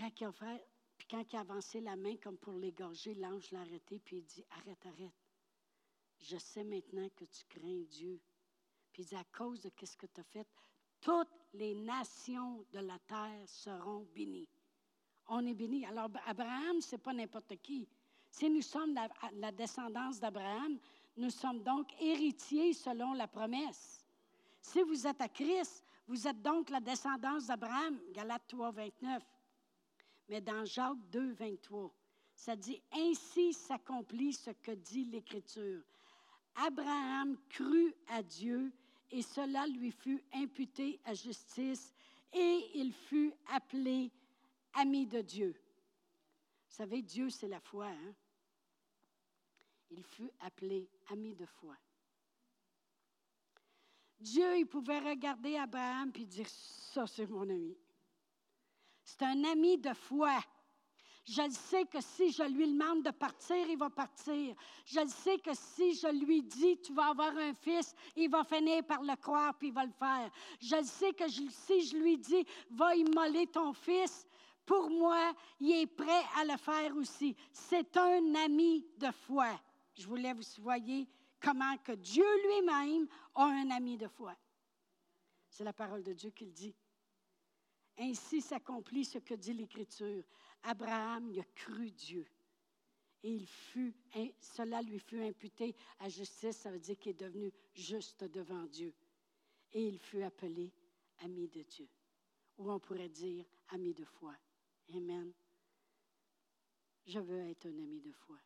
quand 0.04 0.20
il 0.20 0.26
a 0.26 0.32
fait, 0.32 0.66
puis 0.96 1.06
quand 1.10 1.32
il 1.32 1.36
a 1.36 1.40
avancé 1.40 1.80
la 1.80 1.96
main 1.96 2.16
comme 2.16 2.36
pour 2.36 2.54
l'égorger, 2.54 3.14
l'ange 3.14 3.50
l'a 3.50 3.60
arrêté, 3.60 3.98
puis 3.98 4.18
il 4.18 4.24
dit 4.24 4.44
Arrête, 4.50 4.84
arrête. 4.86 5.14
Je 6.20 6.36
sais 6.36 6.64
maintenant 6.64 7.08
que 7.16 7.24
tu 7.24 7.44
crains 7.48 7.82
Dieu. 7.88 8.20
Puis 8.92 9.02
il 9.02 9.06
dit 9.06 9.14
À 9.14 9.24
cause 9.24 9.60
de 9.60 9.70
ce 9.82 9.96
que 9.96 10.06
tu 10.06 10.20
as 10.20 10.24
fait, 10.24 10.46
toutes 11.00 11.32
les 11.54 11.74
nations 11.74 12.64
de 12.72 12.80
la 12.80 12.98
terre 13.00 13.42
seront 13.46 14.06
bénies. 14.14 14.48
On 15.28 15.46
est 15.46 15.54
bénis. 15.54 15.86
Alors, 15.86 16.10
Abraham, 16.26 16.80
ce 16.80 16.92
n'est 16.92 17.02
pas 17.02 17.12
n'importe 17.12 17.56
qui. 17.62 17.88
Si 18.30 18.50
nous 18.50 18.62
sommes 18.62 18.94
la, 18.94 19.08
la 19.34 19.52
descendance 19.52 20.20
d'Abraham, 20.20 20.78
nous 21.16 21.30
sommes 21.30 21.62
donc 21.62 21.88
héritiers 22.00 22.74
selon 22.74 23.14
la 23.14 23.28
promesse. 23.28 24.04
Si 24.60 24.82
vous 24.82 25.06
êtes 25.06 25.20
à 25.20 25.28
Christ, 25.28 25.84
vous 26.06 26.26
êtes 26.26 26.42
donc 26.42 26.68
la 26.68 26.80
descendance 26.80 27.46
d'Abraham, 27.46 27.98
Galates 28.12 28.46
3, 28.48 28.70
29 28.72 29.22
mais 30.28 30.40
dans 30.40 30.64
Jacques 30.64 30.98
2, 31.10 31.32
23, 31.32 31.92
ça 32.34 32.56
dit 32.56 32.82
Ainsi 32.92 33.52
s'accomplit 33.52 34.32
ce 34.32 34.50
que 34.50 34.72
dit 34.72 35.04
l'Écriture. 35.04 35.82
Abraham 36.56 37.36
crut 37.48 37.94
à 38.08 38.22
Dieu 38.22 38.72
et 39.10 39.22
cela 39.22 39.66
lui 39.66 39.90
fut 39.90 40.22
imputé 40.32 41.00
à 41.04 41.14
justice 41.14 41.94
et 42.32 42.70
il 42.74 42.92
fut 42.92 43.32
appelé 43.52 44.10
ami 44.74 45.06
de 45.06 45.20
Dieu. 45.20 45.54
Vous 46.68 46.74
savez, 46.76 47.02
Dieu, 47.02 47.30
c'est 47.30 47.48
la 47.48 47.60
foi. 47.60 47.86
Hein? 47.86 48.14
Il 49.90 50.02
fut 50.02 50.30
appelé 50.40 50.88
ami 51.10 51.34
de 51.34 51.46
foi. 51.46 51.76
Dieu, 54.18 54.58
il 54.58 54.66
pouvait 54.66 54.98
regarder 54.98 55.56
Abraham 55.56 56.10
et 56.14 56.24
dire, 56.24 56.48
ça 56.48 57.06
c'est 57.06 57.26
mon 57.26 57.48
ami. 57.48 57.76
C'est 59.04 59.22
un 59.22 59.44
ami 59.44 59.78
de 59.78 59.92
foi. 59.92 60.38
Je 61.26 61.48
sais 61.50 61.86
que 61.86 62.00
si 62.02 62.32
je 62.32 62.42
lui 62.42 62.70
demande 62.70 63.02
de 63.02 63.10
partir, 63.10 63.66
il 63.68 63.78
va 63.78 63.88
partir. 63.88 64.54
Je 64.84 65.06
sais 65.06 65.38
que 65.38 65.54
si 65.54 65.94
je 65.94 66.08
lui 66.08 66.42
dis, 66.42 66.78
tu 66.82 66.92
vas 66.92 67.08
avoir 67.08 67.34
un 67.36 67.54
fils, 67.54 67.94
il 68.14 68.28
va 68.28 68.44
finir 68.44 68.84
par 68.84 69.02
le 69.02 69.16
croire, 69.16 69.54
puis 69.54 69.68
il 69.68 69.74
va 69.74 69.86
le 69.86 69.92
faire. 69.92 70.30
Je 70.60 70.82
sais 70.82 71.14
que 71.14 71.26
si 71.28 71.86
je 71.86 71.96
lui 71.96 72.18
dis, 72.18 72.44
va 72.70 72.94
immoler 72.94 73.46
ton 73.46 73.72
fils, 73.72 74.26
pour 74.66 74.90
moi, 74.90 75.32
il 75.60 75.72
est 75.72 75.86
prêt 75.86 76.22
à 76.36 76.44
le 76.44 76.58
faire 76.58 76.94
aussi. 76.96 77.34
C'est 77.52 77.96
un 77.96 78.34
ami 78.34 78.86
de 78.98 79.10
foi. 79.10 79.48
Je 79.94 80.06
voulais 80.06 80.32
vous 80.32 80.42
voyez 80.58 81.08
comment 81.40 81.76
que 81.78 81.92
Dieu 81.92 82.24
lui-même 82.46 83.06
a 83.34 83.44
un 83.44 83.70
ami 83.70 83.96
de 83.96 84.08
foi. 84.08 84.34
C'est 85.48 85.64
la 85.64 85.72
parole 85.72 86.02
de 86.02 86.12
Dieu 86.12 86.30
qui 86.30 86.46
le 86.46 86.52
dit. 86.52 86.74
Ainsi 87.98 88.40
s'accomplit 88.40 89.04
ce 89.04 89.18
que 89.18 89.34
dit 89.34 89.52
l'Écriture. 89.52 90.24
Abraham 90.62 91.28
il 91.28 91.40
a 91.40 91.44
cru 91.54 91.90
Dieu. 91.90 92.26
Et 93.22 93.30
il 93.30 93.46
fut, 93.46 93.94
cela 94.38 94.82
lui 94.82 94.98
fut 94.98 95.22
imputé 95.22 95.74
à 96.00 96.08
justice, 96.10 96.58
ça 96.58 96.70
veut 96.70 96.78
dire 96.78 96.98
qu'il 96.98 97.12
est 97.12 97.20
devenu 97.20 97.50
juste 97.74 98.24
devant 98.24 98.66
Dieu. 98.66 98.92
Et 99.72 99.86
il 99.86 99.98
fut 99.98 100.22
appelé 100.22 100.70
ami 101.20 101.48
de 101.48 101.62
Dieu. 101.62 101.88
Ou 102.58 102.70
on 102.70 102.78
pourrait 102.78 103.08
dire 103.08 103.44
ami 103.68 103.94
de 103.94 104.04
foi. 104.04 104.34
Amen. 104.94 105.32
Je 107.06 107.18
veux 107.18 107.48
être 107.48 107.66
un 107.66 107.78
ami 107.78 108.00
de 108.00 108.12
foi. 108.12 108.38